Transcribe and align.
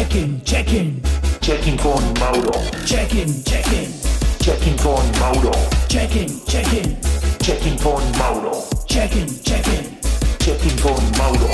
Check-in, 0.00 0.40
check-in, 0.44 1.02
Checking 1.42 1.76
con 1.76 2.02
Mauro. 2.18 2.52
check-in, 2.86 3.44
check-in, 3.44 3.92
Checking 4.40 4.76
con 4.78 5.04
Mauro. 5.20 5.50
check-in, 5.88 6.40
check-in, 6.46 6.96
Checking 7.38 7.76
con 7.76 8.02
Mauro. 8.16 8.64
check-in, 8.88 9.26
check-in. 9.42 9.98
Checking 10.38 10.78
con 10.80 11.18
Mauro. 11.18 11.50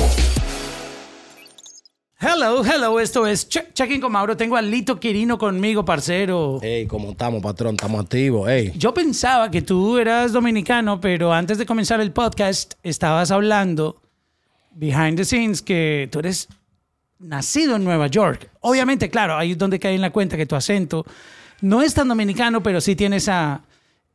Hello, 2.21 2.63
hello, 2.65 3.01
esto 3.01 3.27
es 3.27 3.49
Checking 3.49 4.01
con 4.01 4.13
Mauro. 4.13 4.37
Tengo 4.37 4.55
a 4.55 4.63
Lito 4.63 5.01
Quirino 5.01 5.39
conmigo, 5.39 5.85
parcero. 5.85 6.61
Ey, 6.63 6.87
¿cómo 6.87 7.11
estamos, 7.11 7.43
patrón? 7.43 7.75
Estamos 7.75 8.01
activos, 8.05 8.49
ey. 8.49 8.73
Yo 8.77 8.95
pensaba 8.95 9.51
que 9.51 9.61
tú 9.61 9.99
eras 9.99 10.33
dominicano, 10.33 11.01
pero 11.01 11.33
antes 11.33 11.59
de 11.59 11.67
comenzar 11.67 12.01
el 12.01 12.13
podcast 12.13 12.75
estabas 12.85 13.33
hablando 13.33 14.01
behind 14.71 15.17
the 15.17 15.25
scenes 15.25 15.63
que 15.63 16.09
tú 16.13 16.21
eres 16.21 16.47
nacido 17.19 17.77
en 17.77 17.85
Nueva 17.85 18.07
York. 18.09 18.51
Obviamente, 18.61 19.09
claro, 19.11 19.37
ahí 19.37 19.53
es 19.53 19.59
donde 19.59 19.79
cae 19.79 19.95
en 19.95 20.01
la 20.01 20.11
cuenta 20.11 20.37
que 20.37 20.47
tu 20.47 20.55
acento 20.57 21.05
no 21.61 21.83
es 21.83 21.95
tan 21.95 22.09
dominicano, 22.09 22.63
pero 22.63 22.81
sí 22.81 22.95
tiene 22.97 23.17
esa, 23.17 23.63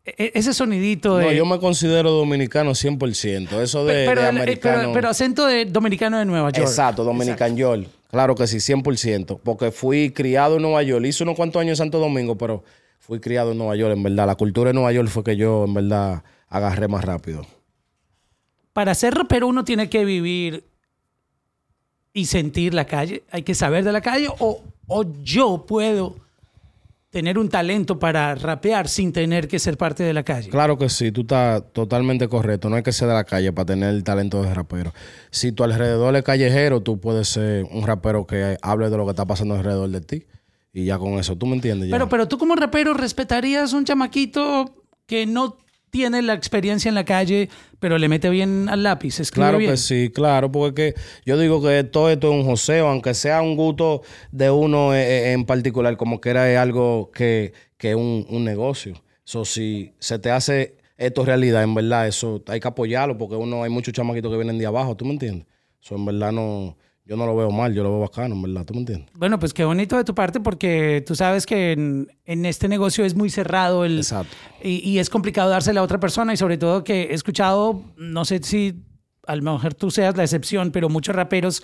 e- 0.06 0.32
ese 0.36 0.54
sonidito 0.54 1.18
de... 1.18 1.26
No, 1.26 1.32
yo 1.32 1.46
me 1.46 1.60
considero 1.60 2.12
dominicano 2.12 2.72
100%. 2.72 3.62
Eso 3.62 3.86
de, 3.86 4.06
pero, 4.06 4.22
de 4.22 4.28
eh, 4.28 4.30
americano. 4.30 4.78
pero- 4.80 4.94
pero 4.94 5.10
acento 5.10 5.46
de 5.48 5.66
dominicano 5.66 6.20
de 6.20 6.26
Nueva 6.26 6.52
York. 6.52 6.68
Exacto, 6.68 7.04
Dominican 7.04 7.58
York. 7.58 7.88
Claro 8.12 8.36
que 8.36 8.46
sí, 8.46 8.58
100%. 8.58 9.40
Porque 9.44 9.72
fui 9.72 10.12
criado 10.12 10.58
en 10.58 10.62
Nueva 10.62 10.84
York. 10.84 11.04
Hice 11.06 11.24
unos 11.24 11.36
cuantos 11.36 11.60
años 11.62 11.72
en 11.80 11.86
Santo 11.86 11.98
Domingo, 11.98 12.38
pero 12.38 12.64
fui 13.00 13.20
criado 13.20 13.54
en 13.54 13.58
Nueva 13.58 13.76
York, 13.76 13.94
en 13.96 14.04
verdad. 14.04 14.28
La 14.28 14.36
cultura 14.36 14.70
de 14.70 14.74
Nueva 14.76 14.92
York 14.92 15.08
fue 15.10 15.24
que 15.24 15.36
yo, 15.38 15.64
en 15.66 15.74
verdad, 15.74 16.24
agarré 16.50 16.88
más 16.88 17.04
rápido. 17.04 17.48
Para 18.74 18.94
ser 18.96 19.14
rapero 19.16 19.48
uno 19.48 19.64
tiene 19.66 19.90
que 19.90 20.06
vivir 20.06 20.66
y 22.14 22.26
sentir 22.26 22.74
la 22.74 22.86
calle. 22.86 23.24
Hay 23.32 23.44
que 23.44 23.56
saber 23.56 23.84
de 23.84 23.92
la 23.92 24.02
calle 24.02 24.28
o, 24.40 24.62
o 24.88 25.06
yo 25.24 25.66
puedo 25.68 26.16
tener 27.12 27.38
un 27.38 27.50
talento 27.50 28.00
para 28.00 28.34
rapear 28.36 28.88
sin 28.88 29.12
tener 29.12 29.50
que 29.50 29.60
ser 29.60 29.78
parte 29.78 30.02
de 30.02 30.14
la 30.14 30.24
calle. 30.24 30.50
Claro 30.50 30.78
que 30.78 30.88
sí, 30.88 31.12
tú 31.12 31.22
estás 31.22 31.62
totalmente 31.74 32.30
correcto. 32.30 32.70
No 32.70 32.78
hay 32.78 32.84
que 32.84 32.94
ser 32.94 33.10
de 33.10 33.14
la 33.14 33.26
calle 33.26 33.52
para 33.52 33.66
tener 33.66 33.90
el 33.90 34.04
talento 34.04 34.42
de 34.42 34.54
rapero. 34.54 34.94
Si 35.30 35.52
tu 35.52 35.64
alrededor 35.66 36.16
es 36.16 36.24
callejero, 36.24 36.82
tú 36.82 37.00
puedes 37.00 37.28
ser 37.28 37.66
un 37.66 37.86
rapero 37.86 38.26
que 38.26 38.58
hable 38.62 38.90
de 38.90 38.98
lo 38.98 39.04
que 39.06 39.12
está 39.12 39.26
pasando 39.26 39.56
alrededor 39.56 39.90
de 39.90 40.02
ti. 40.02 40.26
Y 40.74 40.86
ya 40.86 40.98
con 40.98 41.20
eso, 41.20 41.36
¿tú 41.36 41.46
me 41.48 41.56
entiendes? 41.56 41.90
Ya. 41.90 41.96
Pero, 41.96 42.08
pero 42.08 42.30
tú 42.30 42.38
como 42.38 42.56
rapero 42.56 42.94
respetarías 42.94 43.74
un 43.74 43.84
chamaquito 43.84 44.74
que 45.06 45.26
no 45.26 45.58
tiene 45.92 46.22
la 46.24 46.34
experiencia 46.34 46.90
en 46.90 46.96
la 46.96 47.06
calle, 47.06 47.50
pero 47.80 47.98
le 47.98 48.10
mete 48.10 48.30
bien 48.30 48.68
al 48.70 48.82
lápiz, 48.82 49.20
escribe 49.20 49.46
Claro 49.46 49.58
bien. 49.60 49.72
que 49.72 49.78
sí, 49.78 50.10
claro, 50.14 50.52
porque 50.52 50.94
que 50.94 51.02
yo 51.26 51.38
digo 51.38 51.62
que 51.62 51.84
todo 51.84 52.10
esto 52.10 52.32
es 52.32 52.34
un 52.34 52.46
joseo, 52.46 52.88
aunque 52.88 53.14
sea 53.14 53.42
un 53.42 53.56
gusto 53.56 54.02
de 54.32 54.50
uno 54.50 54.96
eh, 54.96 55.02
eh, 55.02 55.32
en 55.34 55.46
particular, 55.46 55.98
como 55.98 56.20
que 56.20 56.30
era 56.30 56.62
algo 56.62 57.12
que 57.12 57.54
es 57.80 57.96
un, 57.96 58.26
un 58.30 58.44
negocio. 58.44 58.94
Eso 59.26 59.46
si 59.46 59.94
se 60.00 60.18
te 60.18 60.32
hace 60.32 60.78
esto 60.98 61.26
realidad, 61.26 61.64
en 61.64 61.74
verdad, 61.74 62.08
eso 62.08 62.44
hay 62.48 62.60
que 62.60 62.68
apoyarlo, 62.68 63.18
porque 63.18 63.36
uno 63.36 63.64
hay 63.64 63.70
muchos 63.70 63.94
chamaquitos 63.94 64.32
que 64.32 64.38
vienen 64.38 64.58
de 64.58 64.66
abajo, 64.66 64.96
¿tú 64.96 65.04
me 65.06 65.12
entiendes? 65.12 65.48
Eso 65.82 65.96
en 65.96 66.06
verdad 66.06 66.32
no, 66.32 66.78
yo 67.12 67.18
no 67.18 67.26
lo 67.26 67.36
veo 67.36 67.52
mal, 67.52 67.74
yo 67.74 67.84
lo 67.84 67.90
veo 67.90 68.00
bacano, 68.00 68.42
verdad, 68.42 68.64
¿tú 68.66 68.74
me 68.74 68.80
entiendes? 68.80 69.10
Bueno, 69.16 69.38
pues 69.38 69.54
qué 69.54 69.66
bonito 69.66 69.98
de 69.98 70.06
tu 70.06 70.16
parte 70.16 70.40
porque 70.40 71.04
tú 71.06 71.14
sabes 71.14 71.46
que 71.46 71.74
en, 71.74 72.08
en 72.24 72.46
este 72.46 72.70
negocio 72.70 73.04
es 73.04 73.16
muy 73.16 73.30
cerrado 73.30 73.84
el, 73.84 73.98
Exacto. 73.98 74.34
y, 74.64 74.78
y 74.90 74.98
es 74.98 75.10
complicado 75.10 75.50
dársela 75.50 75.82
a 75.82 75.84
otra 75.84 76.00
persona 76.00 76.34
y 76.34 76.38
sobre 76.38 76.58
todo 76.58 76.86
que 76.86 77.10
he 77.12 77.14
escuchado, 77.14 77.84
no 77.98 78.24
sé 78.24 78.40
si 78.44 78.86
a 79.28 79.36
lo 79.36 79.44
mejor 79.44 79.74
tú 79.74 79.92
seas 79.92 80.16
la 80.16 80.24
excepción, 80.24 80.72
pero 80.72 80.88
muchos 80.88 81.14
raperos 81.14 81.64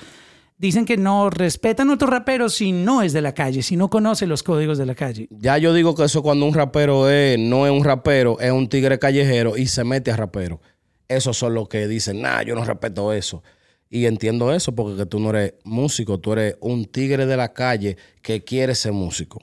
dicen 0.58 0.84
que 0.84 0.98
no 0.98 1.30
respetan 1.30 1.92
a 1.92 1.94
otros 1.94 2.10
raperos 2.12 2.54
si 2.56 2.74
no 2.74 3.02
es 3.02 3.14
de 3.14 3.22
la 3.22 3.34
calle, 3.34 3.62
si 3.62 3.78
no 3.78 3.90
conoce 3.90 4.28
los 4.28 4.44
códigos 4.44 4.78
de 4.78 4.86
la 4.86 4.96
calle. 4.96 5.30
Ya 5.32 5.58
yo 5.58 5.74
digo 5.74 5.96
que 5.96 6.04
eso 6.04 6.22
cuando 6.24 6.46
un 6.46 6.56
rapero 6.56 7.10
es, 7.10 7.40
no 7.40 7.66
es 7.66 7.72
un 7.72 7.86
rapero, 7.86 8.38
es 8.42 8.52
un 8.52 8.68
tigre 8.68 9.00
callejero 9.00 9.56
y 9.56 9.68
se 9.68 9.86
mete 9.86 10.12
a 10.12 10.18
rapero. 10.18 10.60
Esos 11.08 11.38
son 11.38 11.54
los 11.54 11.70
que 11.70 11.88
dicen, 11.88 12.22
nah, 12.22 12.42
yo 12.42 12.54
no 12.54 12.66
respeto 12.66 13.14
eso. 13.14 13.44
Y 13.90 14.06
entiendo 14.06 14.54
eso 14.54 14.76
porque 14.76 14.98
que 14.98 15.06
tú 15.06 15.20
no 15.20 15.30
eres 15.30 15.54
músico, 15.64 16.20
tú 16.20 16.34
eres 16.34 16.56
un 16.60 16.86
tigre 16.86 17.26
de 17.26 17.38
la 17.38 17.54
calle 17.54 17.98
que 18.22 18.44
quiere 18.44 18.76
ser 18.76 18.92
músico. 18.92 19.40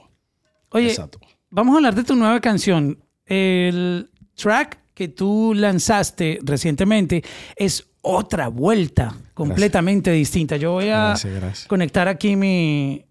Oye, 0.70 0.88
Exacto. 0.88 1.18
vamos 1.50 1.74
a 1.74 1.76
hablar 1.78 1.94
de 1.94 2.04
tu 2.04 2.14
nueva 2.14 2.40
canción. 2.40 2.98
El 3.24 4.10
track 4.34 4.78
que 4.92 5.08
tú 5.08 5.54
lanzaste 5.54 6.38
recientemente 6.42 7.24
es 7.56 7.86
otra 8.02 8.48
vuelta 8.48 9.16
completamente 9.32 10.10
distinta. 10.12 10.56
Yo 10.58 10.72
voy 10.72 10.88
a 10.88 11.08
Gracias, 11.08 11.34
gracias. 11.34 11.66
conectar 11.68 12.06
aquí 12.06 12.36
mi, 12.36 13.06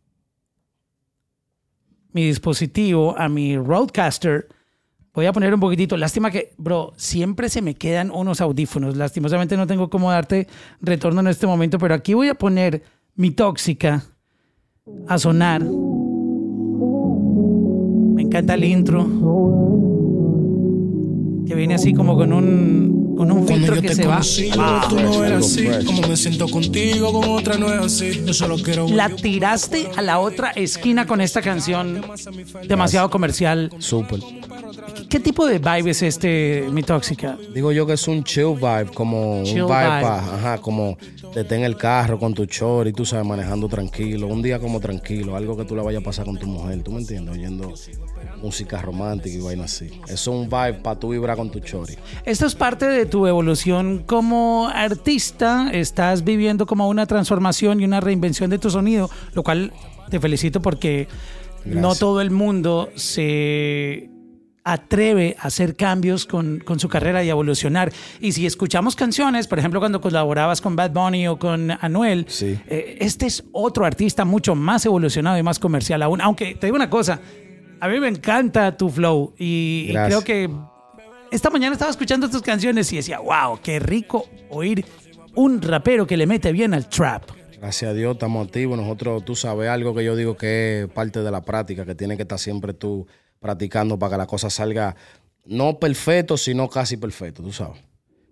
mi 2.12 2.26
dispositivo 2.28 3.18
a 3.18 3.28
mi 3.28 3.58
Roadcaster. 3.58 4.48
Voy 5.14 5.26
a 5.28 5.34
poner 5.34 5.54
un 5.54 5.60
poquitito. 5.60 5.96
Lástima 5.96 6.32
que, 6.32 6.54
bro, 6.58 6.94
siempre 6.98 7.48
se 7.50 7.62
me 7.62 7.76
quedan 7.76 8.10
unos 8.12 8.42
audífonos. 8.42 8.98
Lastimosamente 8.98 9.56
no 9.56 9.68
tengo 9.68 9.90
cómo 9.90 10.10
darte 10.12 10.48
retorno 10.82 11.22
en 11.22 11.28
este 11.28 11.46
momento, 11.46 11.78
pero 11.78 11.94
aquí 11.94 12.14
voy 12.16 12.30
a 12.30 12.34
poner 12.36 12.82
mi 13.16 13.30
tóxica 13.32 14.04
a 15.08 15.18
sonar. 15.20 15.62
Me 18.14 18.22
encanta 18.24 18.56
el 18.56 18.64
intro. 18.64 19.06
Que 21.46 21.56
viene 21.56 21.76
así 21.76 21.94
como 21.94 22.16
con 22.18 22.32
un, 22.34 23.14
con 23.18 23.30
un 23.32 23.46
Cuando 23.46 23.54
filtro 23.54 23.76
yo 23.76 23.82
que 23.82 23.88
te 23.90 23.96
se 23.96 24.08
va. 24.08 24.14
conocí, 24.16 24.50
Ah, 24.58 24.88
tú 24.90 24.96
no 24.96 25.24
eras 25.24 25.54
fresh, 25.54 25.68
así. 25.68 25.68
fresh. 25.68 25.86
Como 25.86 26.08
me 26.08 26.18
siento 26.18 26.48
contigo, 26.48 27.12
con 27.14 27.30
otra 27.30 27.58
no 27.58 27.68
es 27.68 27.80
así. 27.82 28.24
Yo 28.26 28.34
solo 28.34 28.56
quiero 28.58 28.88
La 28.88 29.10
tiraste 29.10 29.90
a 29.96 30.02
la 30.02 30.20
otra 30.20 30.50
esquina 30.52 31.06
con 31.06 31.22
esta 31.22 31.42
canción 31.42 32.02
demasiado 32.68 33.10
comercial. 33.12 33.70
Súper. 33.80 34.20
¿Qué 35.14 35.20
tipo 35.20 35.46
de 35.46 35.60
vibe 35.60 35.92
es 35.92 36.02
este, 36.02 36.68
mi 36.72 36.82
tóxica? 36.82 37.38
Digo 37.54 37.72
yo 37.72 37.86
que 37.86 37.94
es 37.94 38.08
un 38.08 38.24
chill 38.24 38.56
vibe, 38.56 38.88
como 38.96 39.44
Chill 39.44 39.62
un 39.62 39.68
vibe, 39.68 39.98
vibe. 40.00 40.08
ajá, 40.08 40.58
como 40.58 40.98
de 41.36 41.42
estar 41.42 41.56
en 41.56 41.66
el 41.66 41.78
carro 41.78 42.18
con 42.18 42.34
tu 42.34 42.48
chor 42.48 42.88
y 42.88 42.94
tú 42.94 43.06
sabes, 43.06 43.24
manejando 43.24 43.70
tranquilo. 43.70 44.26
Un 44.26 44.42
día 44.42 44.58
como 44.58 44.80
tranquilo, 44.80 45.36
algo 45.36 45.56
que 45.56 45.66
tú 45.66 45.76
le 45.76 45.84
vayas 45.84 46.02
a 46.02 46.04
pasar 46.04 46.26
con 46.26 46.40
tu 46.40 46.48
mujer, 46.48 46.82
¿tú 46.82 46.92
me 46.92 47.02
entiendes? 47.02 47.32
Oyendo 47.36 47.72
música 48.42 48.82
romántica 48.82 49.38
y 49.38 49.40
vaina 49.40 49.66
así. 49.66 49.86
Eso 50.06 50.14
es 50.14 50.28
un 50.28 50.50
vibe 50.50 50.80
para 50.82 51.00
tú 51.00 51.10
vibrar 51.10 51.38
con 51.38 51.52
tu 51.52 51.60
chori. 51.60 51.94
Esto 52.26 52.48
es 52.48 52.56
parte 52.56 52.88
de 52.88 53.06
tu 53.06 53.28
evolución 53.28 54.02
como 54.08 54.68
artista. 54.68 55.70
Estás 55.72 56.24
viviendo 56.24 56.66
como 56.66 56.90
una 56.90 57.06
transformación 57.06 57.82
y 57.82 57.86
una 57.86 58.00
reinvención 58.00 58.50
de 58.50 58.58
tu 58.58 58.72
sonido, 58.72 59.12
lo 59.36 59.44
cual 59.44 59.74
te 60.10 60.20
felicito 60.20 60.60
porque 60.60 61.08
no 61.66 61.94
todo 61.94 62.20
el 62.20 62.32
mundo 62.32 62.90
se 62.96 64.10
atreve 64.64 65.36
a 65.40 65.48
hacer 65.48 65.76
cambios 65.76 66.26
con, 66.26 66.60
con 66.60 66.80
su 66.80 66.88
carrera 66.88 67.24
y 67.24 67.28
a 67.28 67.32
evolucionar. 67.32 67.92
Y 68.20 68.32
si 68.32 68.46
escuchamos 68.46 68.96
canciones, 68.96 69.48
por 69.48 69.60
ejemplo, 69.60 69.80
cuando 69.80 70.00
colaborabas 70.02 70.62
con 70.62 70.76
Bad 70.76 70.92
Bunny 70.92 71.28
o 71.28 71.38
con 71.38 71.72
Anuel, 71.72 72.26
Sí. 72.30 72.60
eh, 72.68 72.98
este 73.00 73.26
es 73.26 73.44
otro 73.52 73.86
artista 73.86 74.26
mucho 74.26 74.56
más 74.56 74.86
evolucionado 74.86 75.38
y 75.38 75.44
más 75.44 75.60
comercial 75.60 76.02
aún. 76.02 76.22
Aunque 76.22 76.56
te 76.56 76.68
digo 76.68 76.76
una 76.76 76.90
cosa, 76.90 77.20
a 77.80 77.88
mí 77.88 78.00
me 78.00 78.08
encanta 78.08 78.76
tu 78.78 78.90
flow 78.90 79.34
y, 79.38 79.92
creo 79.92 80.24
que 80.24 80.50
esta 81.32 81.50
mañana 81.50 81.74
estaba 81.74 81.92
escuchando 81.92 82.30
tus 82.30 82.42
canciones 82.42 82.92
y 82.94 82.98
decía, 82.98 83.20
wow, 83.20 83.60
qué 83.62 83.80
rico 83.80 84.26
oír 84.50 84.86
un 85.36 85.62
rapero 85.62 86.06
que 86.08 86.16
le 86.16 86.28
mete 86.28 86.52
bien 86.52 86.74
al 86.74 86.88
trap. 86.88 87.24
Gracias 87.60 87.92
a 87.92 87.94
Dios 87.94 88.14
estamos 88.14 88.46
activos. 88.46 88.78
Nosotros, 88.78 89.26
tú 89.26 89.36
sabes, 89.36 89.70
algo 89.70 89.96
que 89.96 90.04
yo 90.04 90.16
digo 90.16 90.38
que 90.38 90.84
es 90.84 90.88
parte 90.90 91.22
de 91.22 91.32
la 91.32 91.42
práctica, 91.42 91.86
que 91.86 91.96
tiene 91.96 92.16
que 92.16 92.22
estar 92.24 92.38
siempre 92.38 92.74
tú 92.74 93.08
practicando 93.44 94.00
para 94.00 94.12
que 94.12 94.18
la 94.18 94.26
cosa 94.26 94.50
salga 94.50 94.96
no 95.46 95.78
perfecto, 95.78 96.38
sino 96.38 96.70
casi 96.70 96.96
perfecto, 96.98 97.44
tú 97.44 97.52
sabes. 97.52 97.80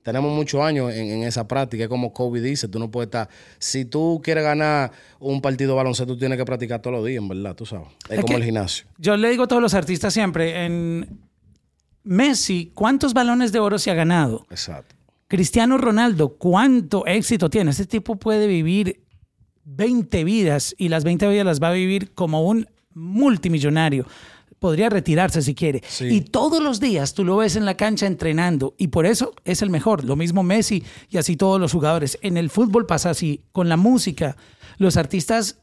Tenemos 0.04 0.32
muchos 0.34 0.62
años 0.62 0.92
en, 0.94 1.08
en 1.12 1.24
esa 1.24 1.48
práctica, 1.48 1.84
es 1.84 1.90
como 1.90 2.12
Kobe 2.14 2.42
dice, 2.42 2.68
tú 2.68 2.80
no 2.80 2.90
puedes 2.90 3.08
estar, 3.08 3.30
si 3.60 3.86
tú 3.86 4.22
quieres 4.24 4.44
ganar 4.44 4.92
un 5.20 5.42
partido 5.42 5.72
de 5.72 5.78
baloncesto, 5.78 6.14
tú 6.14 6.20
tienes 6.20 6.38
que 6.40 6.46
practicar 6.46 6.82
todos 6.82 6.96
los 6.98 7.06
días, 7.06 7.22
en 7.22 7.28
verdad, 7.28 7.56
tú 7.56 7.66
sabes. 7.66 7.90
Es, 8.10 8.18
Es 8.18 8.22
como 8.26 8.38
el 8.38 8.44
gimnasio. 8.46 8.86
Yo 8.98 9.16
le 9.18 9.30
digo 9.30 9.44
a 9.44 9.48
todos 9.48 9.62
los 9.62 9.74
artistas 9.76 10.14
siempre, 10.14 10.66
en 10.66 11.20
Messi, 12.04 12.72
¿cuántos 12.74 13.14
balones 13.14 13.52
de 13.52 13.60
oro 13.60 13.78
se 13.78 13.92
ha 13.92 13.94
ganado? 13.94 14.48
Exacto. 14.50 14.96
Cristiano 15.28 15.78
Ronaldo, 15.78 16.30
¿cuánto 16.30 17.06
éxito 17.06 17.50
tiene? 17.50 17.72
Este 17.72 17.86
tipo 17.86 18.16
puede 18.16 18.48
vivir 18.48 19.04
20 19.66 20.24
vidas 20.24 20.74
y 20.78 20.90
las 20.90 21.04
20 21.04 21.28
vidas 21.30 21.46
las 21.46 21.62
va 21.62 21.68
a 21.68 21.74
vivir 21.74 22.14
como 22.14 22.44
un 22.48 22.68
multimillonario. 22.94 24.06
Podría 24.62 24.92
retirarse 24.92 25.42
si 25.42 25.56
quiere. 25.56 25.82
Sí. 25.88 26.06
Y 26.06 26.22
todos 26.22 26.62
los 26.62 26.80
días 26.80 27.16
tú 27.16 27.26
lo 27.26 27.38
ves 27.38 27.56
en 27.56 27.66
la 27.66 27.78
cancha 27.78 28.06
entrenando 28.06 28.76
y 28.78 28.90
por 28.90 29.08
eso 29.08 29.34
es 29.44 29.64
el 29.64 29.72
mejor. 29.72 30.06
Lo 30.06 30.16
mismo 30.16 30.44
Messi 30.44 30.84
y 31.10 31.18
así 31.18 31.36
todos 31.36 31.60
los 31.60 31.72
jugadores. 31.72 32.20
En 32.22 32.38
el 32.38 32.52
fútbol 32.52 32.86
pasa 32.86 33.10
así. 33.10 33.42
Con 33.54 33.70
la 33.70 33.76
música, 33.76 34.38
los 34.78 34.98
artistas 34.98 35.58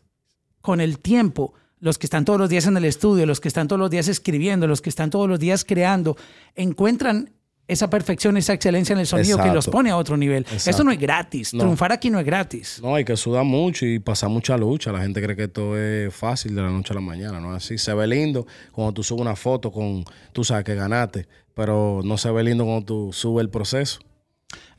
con 0.62 0.80
el 0.80 0.98
tiempo, 0.98 1.54
los 1.78 1.96
que 1.96 2.06
están 2.06 2.24
todos 2.24 2.40
los 2.40 2.50
días 2.50 2.66
en 2.66 2.76
el 2.76 2.84
estudio, 2.84 3.24
los 3.24 3.38
que 3.38 3.46
están 3.46 3.68
todos 3.68 3.78
los 3.78 3.88
días 3.88 4.08
escribiendo, 4.08 4.66
los 4.66 4.82
que 4.82 4.90
están 4.90 5.10
todos 5.10 5.28
los 5.28 5.38
días 5.38 5.64
creando, 5.64 6.16
encuentran 6.56 7.30
esa 7.68 7.90
perfección, 7.90 8.36
esa 8.38 8.54
excelencia 8.54 8.94
en 8.94 9.00
el 9.00 9.06
sonido 9.06 9.38
que 9.38 9.50
los 9.50 9.68
pone 9.68 9.90
a 9.90 9.96
otro 9.98 10.16
nivel. 10.16 10.42
Exacto. 10.42 10.70
Esto 10.70 10.84
no 10.84 10.90
es 10.90 10.98
gratis. 10.98 11.52
No. 11.52 11.60
Triunfar 11.60 11.92
aquí 11.92 12.08
no 12.08 12.18
es 12.18 12.24
gratis. 12.24 12.80
No, 12.82 12.94
hay 12.94 13.04
que 13.04 13.14
sudar 13.16 13.44
mucho 13.44 13.84
y 13.84 13.98
pasar 13.98 14.30
mucha 14.30 14.56
lucha. 14.56 14.90
La 14.90 15.00
gente 15.00 15.22
cree 15.22 15.36
que 15.36 15.44
esto 15.44 15.76
es 15.76 16.12
fácil 16.14 16.54
de 16.54 16.62
la 16.62 16.70
noche 16.70 16.92
a 16.92 16.94
la 16.94 17.02
mañana, 17.02 17.40
¿no? 17.40 17.52
Así 17.52 17.76
se 17.76 17.92
ve 17.92 18.06
lindo 18.06 18.46
cuando 18.72 18.94
tú 18.94 19.02
subes 19.02 19.20
una 19.20 19.36
foto 19.36 19.70
con, 19.70 20.02
tú 20.32 20.44
sabes 20.44 20.64
que 20.64 20.74
ganaste, 20.74 21.28
pero 21.54 22.00
no 22.02 22.16
se 22.16 22.30
ve 22.30 22.42
lindo 22.42 22.64
cuando 22.64 22.86
tú 22.86 23.10
subes 23.12 23.44
el 23.44 23.50
proceso. 23.50 24.00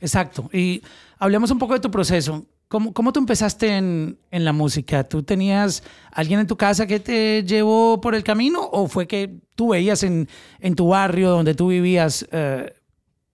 Exacto. 0.00 0.50
Y 0.52 0.82
hablemos 1.18 1.52
un 1.52 1.60
poco 1.60 1.74
de 1.74 1.80
tu 1.80 1.92
proceso. 1.92 2.44
¿Cómo, 2.66 2.92
cómo 2.92 3.12
tú 3.12 3.20
empezaste 3.20 3.76
en, 3.76 4.18
en 4.30 4.44
la 4.44 4.52
música? 4.52 5.02
¿Tú 5.04 5.22
tenías 5.22 5.82
alguien 6.12 6.40
en 6.40 6.46
tu 6.46 6.56
casa 6.56 6.86
que 6.86 7.00
te 7.00 7.44
llevó 7.44 8.00
por 8.00 8.14
el 8.14 8.22
camino 8.22 8.60
o 8.62 8.86
fue 8.86 9.08
que 9.08 9.38
tú 9.56 9.70
veías 9.70 10.04
en, 10.04 10.28
en 10.60 10.74
tu 10.76 10.88
barrio 10.88 11.30
donde 11.30 11.54
tú 11.54 11.68
vivías 11.68 12.26
eh, 12.30 12.72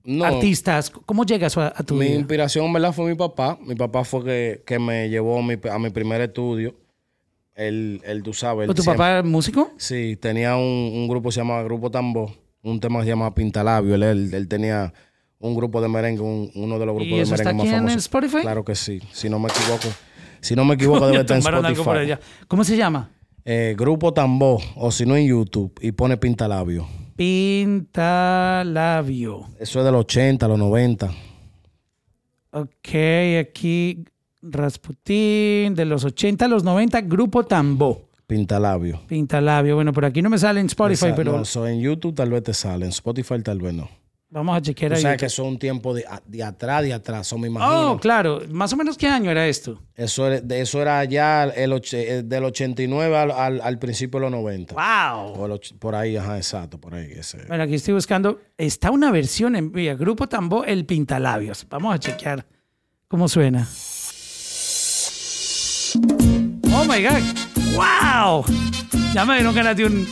No, 0.06 0.24
artistas? 0.24 0.88
¿Cómo 0.90 1.24
llegas 1.24 1.56
a, 1.58 1.66
a 1.76 1.82
tu 1.82 1.94
mi 1.94 2.06
vida? 2.06 2.14
inspiración, 2.16 2.72
¿verdad? 2.72 2.92
Fue 2.92 3.06
mi 3.10 3.16
papá. 3.16 3.58
Mi 3.60 3.74
papá 3.74 4.04
fue 4.04 4.24
que, 4.24 4.62
que 4.64 4.78
me 4.78 5.08
llevó 5.08 5.38
a 5.40 5.42
mi, 5.42 5.54
a 5.70 5.78
mi 5.78 5.90
primer 5.90 6.20
estudio. 6.20 6.74
Él, 7.54 8.00
él 8.04 8.22
tú 8.22 8.32
sabes. 8.32 8.64
él 8.64 8.70
¿O 8.70 8.74
tu 8.74 8.82
siempre- 8.82 8.98
papá 8.98 9.18
es 9.20 9.24
músico? 9.24 9.70
Sí, 9.78 10.16
tenía 10.20 10.56
un, 10.56 10.62
un 10.62 11.08
grupo 11.08 11.28
que 11.30 11.34
se 11.34 11.40
llamaba 11.40 11.62
Grupo 11.62 11.90
Tambo, 11.90 12.32
un 12.62 12.78
tema 12.80 12.98
que 13.00 13.04
se 13.06 13.10
llama 13.10 13.34
Pintalabio. 13.34 13.94
Él, 13.94 14.02
él, 14.02 14.34
él 14.34 14.46
tenía 14.48 14.92
un 15.38 15.54
grupo 15.56 15.80
de 15.80 15.88
merengue, 15.88 16.20
un- 16.22 16.50
uno 16.54 16.78
de 16.78 16.86
los 16.86 16.94
grupos 16.94 17.12
¿Y 17.12 17.16
de 17.16 17.22
está 17.22 17.36
merengue 17.36 17.62
más 17.64 17.66
en 17.72 17.78
famosos. 17.78 17.96
Spotify? 17.98 18.38
Claro 18.42 18.64
que 18.64 18.74
sí, 18.74 19.00
si 19.12 19.28
no 19.28 19.38
me 19.38 19.48
equivoco. 19.48 19.88
Si 20.40 20.54
no 20.54 20.64
me 20.64 20.74
equivoco, 20.76 21.06
debe 21.06 21.20
estar 21.20 21.36
en 21.36 21.42
Spotify. 21.42 22.14
¿Cómo 22.46 22.62
se 22.62 22.76
llama? 22.76 23.10
Eh, 23.44 23.74
grupo 23.78 24.12
Tambo, 24.12 24.60
o 24.76 24.90
si 24.90 25.06
no 25.06 25.16
en 25.16 25.26
YouTube, 25.26 25.72
y 25.80 25.92
pone 25.92 26.16
Pintalabio. 26.16 26.86
Pintalabio. 28.16 29.46
Eso 29.58 29.78
es 29.80 29.84
de 29.84 29.92
los 29.92 30.00
80, 30.00 30.48
los 30.48 30.58
90. 30.58 31.10
Ok, 32.52 32.88
aquí 33.40 34.04
Rasputín, 34.42 35.74
de 35.74 35.84
los 35.84 36.04
80 36.04 36.44
a 36.44 36.48
los 36.48 36.62
90, 36.64 37.00
Grupo 37.02 37.44
Tambo. 37.44 38.02
Pintalabio. 38.26 39.00
Pintalabio. 39.06 39.74
Bueno, 39.76 39.92
por 39.92 40.04
aquí 40.04 40.20
no 40.22 40.30
me 40.30 40.38
sale 40.38 40.60
en 40.60 40.66
Spotify, 40.66 41.06
Esa- 41.06 41.14
pero 41.14 41.42
no, 41.42 41.66
en 41.66 41.80
YouTube 41.80 42.14
tal 42.14 42.30
vez 42.30 42.42
te 42.42 42.54
sale, 42.54 42.84
en 42.86 42.90
Spotify 42.90 43.40
tal 43.42 43.60
vez 43.60 43.74
no. 43.74 43.88
Vamos 44.28 44.56
a 44.56 44.60
chequear 44.60 44.92
O 44.92 44.94
ahí. 44.96 45.02
sea 45.02 45.16
que 45.16 45.28
son 45.28 45.46
un 45.48 45.58
tiempo 45.58 45.94
de, 45.94 46.04
de 46.26 46.42
atrás, 46.42 46.82
de 46.82 46.92
atrás, 46.92 47.26
eso 47.26 47.38
me 47.38 47.48
imagino. 47.48 47.92
Oh, 47.92 47.98
claro. 47.98 48.42
Más 48.50 48.72
o 48.72 48.76
menos 48.76 48.96
qué 48.98 49.06
año 49.08 49.30
era 49.30 49.46
esto. 49.46 49.80
Eso, 49.94 50.26
era, 50.30 50.56
eso 50.56 50.82
era 50.82 51.04
ya 51.04 51.44
el, 51.44 51.72
eh, 51.92 52.22
del 52.24 52.44
89 52.44 53.16
al, 53.16 53.30
al, 53.30 53.60
al 53.60 53.78
principio 53.78 54.20
de 54.20 54.24
los 54.26 54.32
90. 54.32 54.74
¡Wow! 54.74 55.32
O 55.40 55.46
el 55.46 55.60
por 55.78 55.94
ahí, 55.94 56.16
ajá, 56.16 56.36
exacto, 56.36 56.78
por 56.80 56.94
ahí. 56.94 57.10
Ese. 57.12 57.44
Bueno, 57.46 57.64
aquí 57.64 57.74
estoy 57.74 57.94
buscando. 57.94 58.40
Está 58.58 58.90
una 58.90 59.10
versión 59.10 59.56
en 59.56 59.72
vía 59.72 59.94
Grupo 59.94 60.28
Tambo, 60.28 60.64
el 60.64 60.84
Pintalabios. 60.84 61.66
Vamos 61.68 61.94
a 61.94 61.98
chequear 61.98 62.46
cómo 63.08 63.28
suena. 63.28 63.66
Oh 66.74 66.84
my 66.84 67.02
God. 67.02 67.22
¡Wow! 67.74 68.44
Ya 69.14 69.24
me 69.24 69.34
dieron 69.36 69.54
ganas 69.54 69.76
de 69.76 69.86
un, 69.86 70.06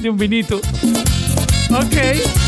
de 0.00 0.08
un 0.10 0.16
vinito. 0.16 0.56
Ok. 1.70 2.47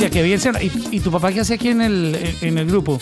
Ya 0.00 0.10
que 0.10 0.22
bien 0.22 0.40
suena. 0.40 0.62
¿Y, 0.62 0.70
y 0.92 1.00
tu 1.00 1.10
papá 1.10 1.32
qué 1.32 1.40
hace 1.40 1.54
aquí 1.54 1.68
en 1.68 1.80
el, 1.80 2.34
en 2.40 2.58
el 2.58 2.66
grupo? 2.66 2.98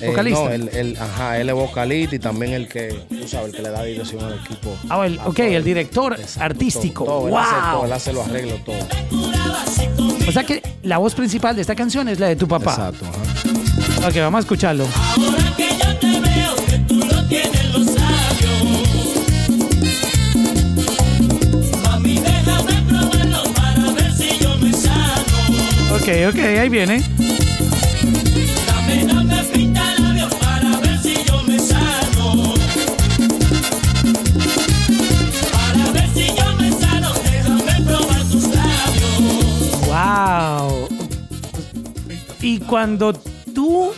Eh, 0.00 0.06
¿Vocalista? 0.08 0.40
no, 0.44 0.50
él, 0.50 0.70
él- 0.72 0.96
ajá, 0.98 1.38
él 1.38 1.48
es 1.50 1.54
vocalista 1.54 2.16
y 2.16 2.18
también 2.18 2.52
el 2.52 2.68
que, 2.68 2.88
tú 3.08 3.28
sabes, 3.28 3.50
el 3.50 3.56
que 3.56 3.62
le 3.62 3.70
da 3.70 3.82
dirección 3.84 4.24
al 4.24 4.34
equipo. 4.38 4.74
Ah, 4.88 5.04
el, 5.06 5.18
ok, 5.18 5.38
el 5.40 5.62
director 5.64 6.14
Exacto, 6.18 6.42
artístico. 6.42 7.04
todo, 7.04 7.18
todo, 7.18 7.28
él 7.28 7.34
hace 7.36 7.54
todo, 7.60 7.76
¡Wow! 7.76 7.84
él 7.84 7.92
hace 7.92 8.12
los 8.14 8.26
arreglos, 8.26 8.64
todo. 8.64 8.76
O 10.28 10.32
sea 10.32 10.44
que 10.44 10.62
la 10.84 10.96
voz 10.98 11.14
principal 11.14 11.54
de 11.54 11.60
esta 11.62 11.74
canción 11.74 12.08
es 12.08 12.18
la 12.18 12.28
de 12.28 12.36
tu 12.36 12.48
papá. 12.48 12.70
Exacto, 12.70 13.04
ajá. 13.06 14.08
Ok, 14.08 14.16
vamos 14.16 14.38
a 14.38 14.40
escucharlo. 14.40 14.86
Ahora 14.86 15.54
que 15.56 15.68
déjame 37.30 37.84
probar 37.86 38.22
tus 38.30 38.44
labios. 38.48 39.86
Wow. 39.86 40.88
Y 42.40 42.58
cuando 42.60 43.12
tú 43.54 43.92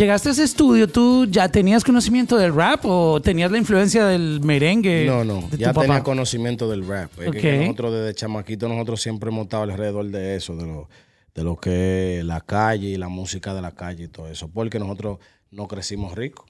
llegaste 0.00 0.30
a 0.30 0.32
ese 0.32 0.44
estudio, 0.44 0.88
¿tú 0.88 1.26
ya 1.26 1.48
tenías 1.48 1.84
conocimiento 1.84 2.36
del 2.36 2.54
rap 2.54 2.80
o 2.84 3.20
tenías 3.20 3.50
la 3.50 3.58
influencia 3.58 4.06
del 4.06 4.40
merengue? 4.42 5.04
No, 5.06 5.24
no, 5.24 5.42
de 5.42 5.48
tu 5.50 5.56
ya 5.58 5.68
papá? 5.72 5.82
tenía 5.82 6.02
conocimiento 6.02 6.68
del 6.70 6.86
rap. 6.86 7.10
Es 7.20 7.30
que- 7.32 7.58
nosotros 7.60 7.92
desde 7.92 8.14
chamaquito, 8.14 8.68
nosotros 8.68 9.00
siempre 9.02 9.28
hemos 9.30 9.44
estado 9.44 9.64
alrededor 9.64 10.06
de 10.06 10.36
eso, 10.36 10.56
de 10.56 10.66
lo, 10.66 10.88
de 11.34 11.44
lo 11.44 11.56
que 11.56 12.18
es 12.20 12.24
la 12.24 12.40
calle 12.40 12.88
y 12.88 12.96
la 12.96 13.08
música 13.08 13.54
de 13.54 13.60
la 13.62 13.72
calle 13.72 14.04
y 14.04 14.08
todo 14.08 14.28
eso. 14.28 14.48
Porque 14.48 14.78
nosotros 14.78 15.18
no 15.50 15.68
crecimos 15.68 16.14
ricos. 16.14 16.46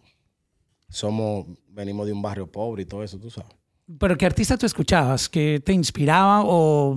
Somos, 0.89 1.47
venimos 1.69 2.07
de 2.07 2.13
un 2.13 2.23
barrio 2.23 2.47
pobre 2.51 2.83
y 2.83 2.87
todo 2.87 3.03
eso, 3.05 3.19
tú 3.19 3.31
sabes. 3.31 3.51
¿Pero 3.99 4.17
qué 4.17 4.27
artista 4.27 4.57
tú 4.57 4.67
escuchabas? 4.67 5.29
¿Que 5.29 5.61
te 5.65 5.73
inspiraba 5.73 6.43
o 6.45 6.97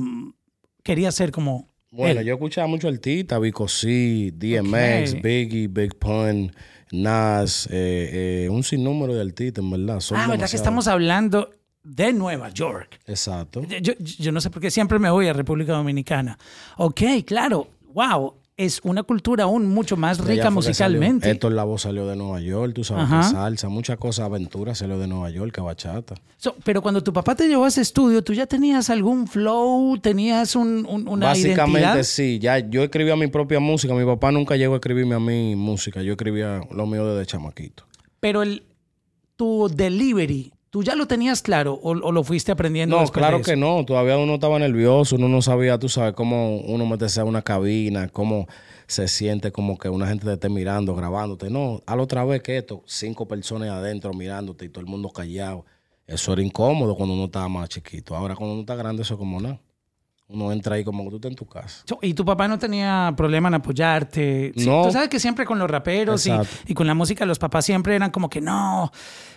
querías 0.84 1.16
ser 1.16 1.32
como 1.32 1.73
Bueno, 1.94 2.22
él? 2.22 2.26
yo 2.26 2.34
escuchaba 2.34 2.68
mucho 2.68 2.88
artistas, 2.88 3.40
Vico 3.40 3.68
C, 3.68 4.34
DMX. 4.36 5.22
Biggie, 5.22 5.68
Big 5.68 5.96
Pun, 5.96 6.52
Nas, 6.92 7.68
eh, 7.72 8.46
eh, 8.46 8.50
un 8.50 8.64
sinnúmero 8.64 9.14
de 9.14 9.22
artistas, 9.22 9.64
en 9.64 9.70
verdad. 9.70 10.00
Son 10.00 10.18
Ah, 10.18 10.28
¿verdad 10.28 10.50
que 10.50 10.56
estamos 10.56 10.88
hablando 10.88 11.52
de 11.84 12.12
Nueva 12.14 12.50
York? 12.50 13.00
Exacto. 13.06 13.64
Yo, 13.82 13.94
yo 14.00 14.32
no 14.32 14.42
sé 14.42 14.50
por 14.50 14.62
qué 14.62 14.72
siempre 14.72 14.98
me 14.98 15.12
voy 15.12 15.28
a 15.28 15.34
República 15.34 15.74
Dominicana. 15.74 16.38
Ok, 16.78 17.02
claro. 17.26 17.68
Wow. 17.94 18.34
Es 18.64 18.80
una 18.84 19.04
cultura 19.04 19.44
aún 19.46 19.68
mucho 19.68 19.98
más 19.98 20.20
rica 20.20 20.50
musicalmente. 20.50 21.24
salió. 21.26 21.34
Héctor 21.34 21.52
Lavoe 21.54 21.78
salió 21.78 22.08
de 22.08 22.16
Nueva 22.16 22.40
York, 22.40 22.74
tú 22.74 22.84
sabes, 22.84 23.06
que 23.10 23.24
salsa, 23.24 23.68
muchas 23.70 23.98
cosas, 23.98 24.26
aventuras 24.26 24.78
salió 24.78 24.98
de 25.00 25.08
Nueva 25.08 25.30
York, 25.30 25.54
que 25.54 25.62
bachata. 25.62 26.16
So, 26.38 26.56
pero 26.64 26.82
cuando 26.82 27.02
tu 27.04 27.12
papá 27.14 27.36
te 27.36 27.48
llevó 27.48 27.66
a 27.66 27.68
ese 27.68 27.82
estudio, 27.82 28.24
¿tú 28.24 28.34
ya 28.34 28.46
tenías 28.48 28.90
algún 28.90 29.28
flow? 29.28 29.98
¿Tenías 29.98 30.56
un- 30.56 30.86
un- 30.90 31.08
una 31.08 31.28
Básicamente 31.28 31.80
identidad? 31.82 32.04
sí, 32.04 32.40
ya 32.40 32.60
yo 32.60 32.84
escribía 32.84 33.16
mi 33.16 33.28
propia 33.28 33.60
música, 33.60 33.94
mi 33.94 34.06
papá 34.06 34.32
nunca 34.32 34.56
llegó 34.56 34.74
a 34.74 34.78
escribirme 34.78 35.16
a 35.16 35.20
mí 35.20 35.56
música, 35.56 36.02
yo 36.02 36.14
escribía 36.14 36.62
lo 36.72 36.86
mío 36.86 37.06
desde 37.08 37.26
chamaquito. 37.26 37.84
Pero 38.20 38.42
el, 38.44 38.64
tu 39.36 39.70
delivery, 39.74 40.54
¿tú 40.74 40.82
ya 40.82 40.96
lo 40.96 41.06
tenías 41.06 41.44
claro 41.44 41.76
o, 41.76 41.92
o 41.92 42.12
lo 42.12 42.24
fuiste 42.24 42.52
aprendiendo 42.52 43.00
No, 43.00 43.08
claro 43.10 43.38
de 43.38 43.44
que 43.44 43.56
no, 43.56 43.86
todavía 43.86 44.18
uno 44.18 44.34
estaba 44.34 44.58
nervioso, 44.58 45.18
uno 45.18 45.30
no 45.30 45.40
sabía, 45.40 45.78
tú 45.78 45.88
sabes, 45.88 46.16
cómo 46.16 46.58
uno 46.62 46.88
meterse 46.88 47.22
a 47.22 47.26
una 47.26 47.44
cabina, 47.44 48.08
cómo 48.08 48.48
se 48.88 49.08
siente 49.08 49.52
como 49.52 49.78
que 49.78 49.88
una 49.90 50.08
gente 50.08 50.26
te 50.26 50.34
esté 50.34 50.50
mirando, 50.50 50.96
grabándote. 50.96 51.52
No, 51.52 51.84
a 51.86 51.96
la 51.96 52.02
otra 52.02 52.26
vez 52.26 52.42
que 52.42 52.58
esto, 52.58 52.82
cinco 52.88 53.28
personas 53.28 53.70
adentro 53.70 54.16
mirándote 54.16 54.66
y 54.66 54.70
todo 54.70 54.82
el 54.82 54.88
mundo 54.88 55.12
callado. 55.12 55.64
Eso 56.08 56.34
era 56.34 56.42
incómodo 56.42 56.96
cuando 56.96 57.14
uno 57.14 57.26
estaba 57.26 57.48
más 57.50 57.70
chiquito. 57.70 58.16
Ahora 58.16 58.36
cuando 58.36 58.54
uno 58.54 58.62
está 58.62 58.74
grande, 58.74 59.04
eso 59.04 59.14
es 59.14 59.20
como 59.20 59.40
nada. 59.40 59.62
Uno 60.30 60.52
entra 60.52 60.76
ahí 60.76 60.84
como 60.84 61.04
que 61.04 61.10
tú 61.12 61.16
estás 61.18 61.32
en 61.32 61.36
tu 61.36 61.46
casa. 61.46 61.84
¿Y 62.02 62.14
tu 62.14 62.24
papá 62.26 62.48
no 62.48 62.58
tenía 62.58 63.14
problema 63.16 63.50
en 63.50 63.56
apoyarte? 63.56 64.54
Sí, 64.56 64.66
No. 64.68 64.84
Tú 64.84 64.92
sabes 64.92 65.10
que 65.10 65.20
siempre 65.20 65.46
con 65.46 65.60
los 65.60 65.70
raperos 65.70 66.26
y, 66.66 66.74
con 66.74 66.88
la 66.88 66.94
música, 66.94 67.26
los 67.26 67.38
papás 67.38 67.66
siempre 67.66 67.96
eran 67.96 68.10
como 68.10 68.30
que 68.30 68.40
no, 68.42 68.92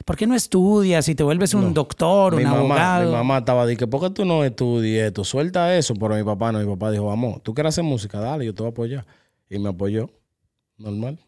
¿por 0.05 0.16
qué 0.16 0.26
no 0.26 0.35
estudias 0.35 1.09
y 1.09 1.14
te 1.14 1.23
vuelves 1.23 1.55
un 1.55 1.75
doctor, 1.75 2.35
un 2.35 2.38
mi 2.38 2.45
mamá, 2.45 2.59
abogado? 2.59 3.07
mi 3.11 3.16
mamá 3.16 3.38
estaba 3.38 3.66
diciendo, 3.66 3.90
¿por 3.90 4.09
qué 4.09 4.14
tú 4.14 4.25
no 4.25 4.45
estudias 4.45 5.09
esto? 5.09 5.25
Suelta 5.25 5.76
eso. 5.76 5.95
Pero 5.95 6.14
mi 6.14 6.23
papá 6.23 6.52
no, 6.52 6.61
mi 6.61 6.66
papá 6.66 6.90
dijo, 6.93 7.07
vamos, 7.07 7.43
tú 7.43 7.52
quieres 7.52 7.75
hacer 7.75 7.85
música, 7.85 8.21
dale, 8.21 8.47
yo 8.47 8.55
te 8.55 8.62
voy 8.62 8.69
a 8.69 8.71
apoyar. 8.71 9.07
Y 9.50 9.59
me 9.59 9.69
apoyó, 9.71 10.09
normal. 10.78 11.19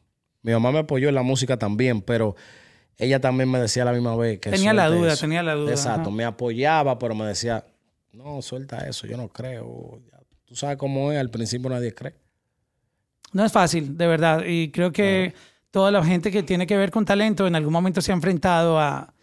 Mi 0.43 0.53
mamá 0.53 0.71
me 0.73 0.79
apoyó 0.79 1.09
en 1.09 1.15
la 1.17 1.23
música 1.23 1.57
también, 1.59 2.01
pero 2.01 2.37
ella 2.97 3.21
también 3.21 3.51
me 3.51 3.59
decía 3.61 3.83
a 3.83 3.87
la 3.87 3.93
misma 3.93 4.17
vez 4.17 4.39
que 4.41 4.51
Tenía 4.51 4.73
la 4.73 4.89
duda, 4.89 5.13
eso. 5.15 5.21
tenía 5.23 5.43
la 5.43 5.55
duda, 5.55 5.71
Exacto, 5.73 6.03
ajá. 6.09 6.11
me 6.11 6.25
apoyaba, 6.25 6.99
pero 6.99 7.15
me 7.15 7.27
decía, 7.27 7.65
no, 8.19 8.43
suelta 8.43 8.89
eso, 8.89 9.07
yo 9.07 9.17
no 9.17 9.29
creo. 9.29 10.03
Tú 10.45 10.57
sabes 10.57 10.77
cómo 10.77 11.13
es, 11.13 11.19
al 11.19 11.31
principio 11.31 11.71
nadie 11.71 11.95
cree. 11.95 12.15
No 13.33 13.45
es 13.45 13.53
fácil, 13.53 13.97
de 13.97 14.07
verdad. 14.07 14.45
Y 14.47 14.71
creo 14.71 14.91
que 14.91 15.35
toda 15.71 15.91
la 15.91 16.05
gente 16.05 16.31
que 16.31 16.43
tiene 16.43 16.67
que 16.67 16.77
ver 16.77 16.91
con 16.91 17.05
talento 17.05 17.47
en 17.47 17.55
algún 17.55 17.73
momento 17.73 18.01
se 18.01 18.11
ha 18.11 18.15
enfrentado 18.15 18.79
a, 18.81 19.15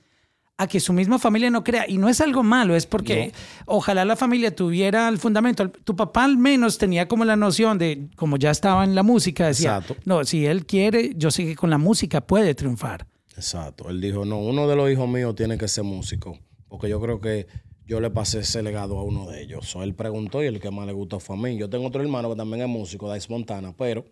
a 0.57 0.67
que 0.67 0.79
su 0.79 0.93
misma 0.93 1.19
familia 1.19 1.49
no 1.49 1.63
crea. 1.63 1.89
Y 1.89 1.97
no 1.97 2.07
es 2.07 2.21
algo 2.21 2.41
malo, 2.43 2.75
es 2.75 2.85
porque 2.85 3.33
ojalá 3.65 4.05
la 4.05 4.15
familia 4.15 4.55
tuviera 4.55 5.09
el 5.09 5.17
fundamento. 5.17 5.69
Tu 5.69 5.95
papá 5.95 6.23
al 6.23 6.37
menos 6.37 6.77
tenía 6.77 7.07
como 7.07 7.25
la 7.25 7.35
noción 7.35 7.77
de, 7.77 8.07
como 8.15 8.37
ya 8.37 8.51
estaba 8.51 8.83
en 8.83 8.95
la 8.95 9.03
música, 9.03 9.47
decía, 9.47 9.77
Exacto. 9.77 9.97
no, 10.05 10.23
si 10.23 10.45
él 10.45 10.65
quiere, 10.65 11.11
yo 11.15 11.31
sé 11.31 11.45
que 11.45 11.55
con 11.55 11.69
la 11.69 11.77
música 11.77 12.21
puede 12.21 12.55
triunfar. 12.55 13.07
Exacto. 13.35 13.89
Él 13.89 13.99
dijo, 13.99 14.23
no, 14.23 14.39
uno 14.39 14.67
de 14.67 14.75
los 14.77 14.89
hijos 14.89 15.09
míos 15.09 15.35
tiene 15.35 15.57
que 15.57 15.67
ser 15.67 15.83
músico. 15.83 16.39
Porque 16.69 16.87
yo 16.87 17.01
creo 17.01 17.19
que 17.19 17.47
yo 17.85 17.99
le 17.99 18.09
pasé 18.09 18.39
ese 18.39 18.63
legado 18.63 18.97
a 18.97 19.03
uno 19.03 19.27
de 19.29 19.41
ellos. 19.41 19.67
So, 19.69 19.83
él 19.83 19.93
preguntó 19.93 20.43
y 20.43 20.47
el 20.47 20.59
que 20.59 20.71
más 20.71 20.87
le 20.87 20.93
gustó 20.93 21.19
fue 21.19 21.35
a 21.35 21.39
mí. 21.39 21.57
Yo 21.57 21.69
tengo 21.69 21.87
otro 21.87 22.01
hermano 22.01 22.29
que 22.29 22.35
también 22.35 22.61
es 22.63 22.67
músico, 22.67 23.13
Dice 23.13 23.27
Montana, 23.29 23.73
pero 23.77 24.05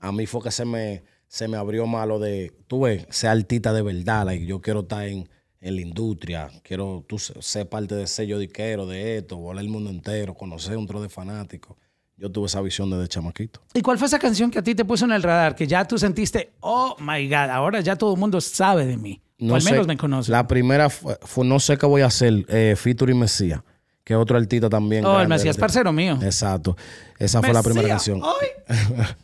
a 0.00 0.12
mí 0.12 0.26
fue 0.26 0.42
que 0.42 0.50
se 0.50 0.64
me, 0.64 1.02
se 1.28 1.48
me 1.48 1.56
abrió 1.56 1.86
malo 1.86 2.18
de, 2.18 2.52
tú 2.66 2.82
ves, 2.82 3.06
ser 3.10 3.30
artista 3.30 3.72
de 3.72 3.82
verdad. 3.82 4.24
like, 4.26 4.44
yo 4.46 4.60
quiero 4.60 4.80
estar 4.80 5.06
en, 5.06 5.28
en 5.60 5.74
la 5.76 5.80
industria, 5.80 6.50
quiero 6.62 7.04
tú 7.06 7.18
se- 7.18 7.40
ser 7.42 7.68
parte 7.68 7.94
de 7.94 8.06
sello 8.06 8.38
diquero, 8.38 8.86
de 8.86 9.18
esto, 9.18 9.36
volar 9.38 9.64
el 9.64 9.70
mundo 9.70 9.90
entero, 9.90 10.34
conocer 10.34 10.76
un 10.76 10.86
tro 10.86 11.00
de 11.02 11.08
fanáticos. 11.08 11.76
Yo 12.16 12.30
tuve 12.30 12.46
esa 12.46 12.60
visión 12.60 12.90
desde 12.90 13.08
chamaquito. 13.08 13.60
¿Y 13.74 13.80
cuál 13.82 13.98
fue 13.98 14.06
esa 14.06 14.20
canción 14.20 14.48
que 14.50 14.60
a 14.60 14.62
ti 14.62 14.74
te 14.74 14.84
puso 14.84 15.04
en 15.04 15.10
el 15.12 15.22
radar? 15.22 15.56
Que 15.56 15.66
ya 15.66 15.84
tú 15.84 15.98
sentiste, 15.98 16.52
oh 16.60 16.94
my 17.00 17.26
God, 17.28 17.50
ahora 17.50 17.80
ya 17.80 17.96
todo 17.96 18.14
el 18.14 18.20
mundo 18.20 18.40
sabe 18.40 18.86
de 18.86 18.96
mí. 18.96 19.20
O 19.52 19.54
al 19.56 19.62
sé, 19.62 19.70
menos 19.72 19.86
me 19.86 19.96
conoce. 19.96 20.30
La 20.32 20.46
primera 20.46 20.88
fue, 20.90 21.18
fue 21.22 21.44
No 21.44 21.58
sé 21.60 21.76
qué 21.76 21.86
voy 21.86 22.02
a 22.02 22.06
hacer, 22.06 22.44
eh, 22.48 22.74
Featuring 22.76 23.18
Mesías, 23.18 23.60
que 24.04 24.14
otro 24.16 24.36
artista 24.36 24.68
también. 24.68 25.04
Oh, 25.04 25.10
el 25.10 25.14
grande 25.26 25.34
Mesías 25.36 25.56
de- 25.56 25.60
parcero 25.60 25.92
mío. 25.92 26.18
Exacto. 26.22 26.76
Esa 27.18 27.40
fue 27.42 27.52
la 27.52 27.62
primera 27.62 27.94
Mesías, 27.94 28.18
canción. 28.20 28.22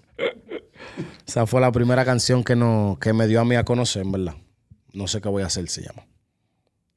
Esa 1.26 1.46
fue 1.46 1.60
la 1.60 1.70
primera 1.70 2.04
canción 2.04 2.42
que, 2.42 2.56
no, 2.56 2.98
que 3.00 3.12
me 3.12 3.26
dio 3.26 3.40
a 3.40 3.44
mí 3.44 3.54
a 3.54 3.64
conocer, 3.64 4.02
en 4.02 4.12
verdad. 4.12 4.34
No 4.92 5.06
sé 5.06 5.20
qué 5.20 5.28
voy 5.28 5.42
a 5.42 5.46
hacer, 5.46 5.68
se 5.68 5.82
llama. 5.82 6.02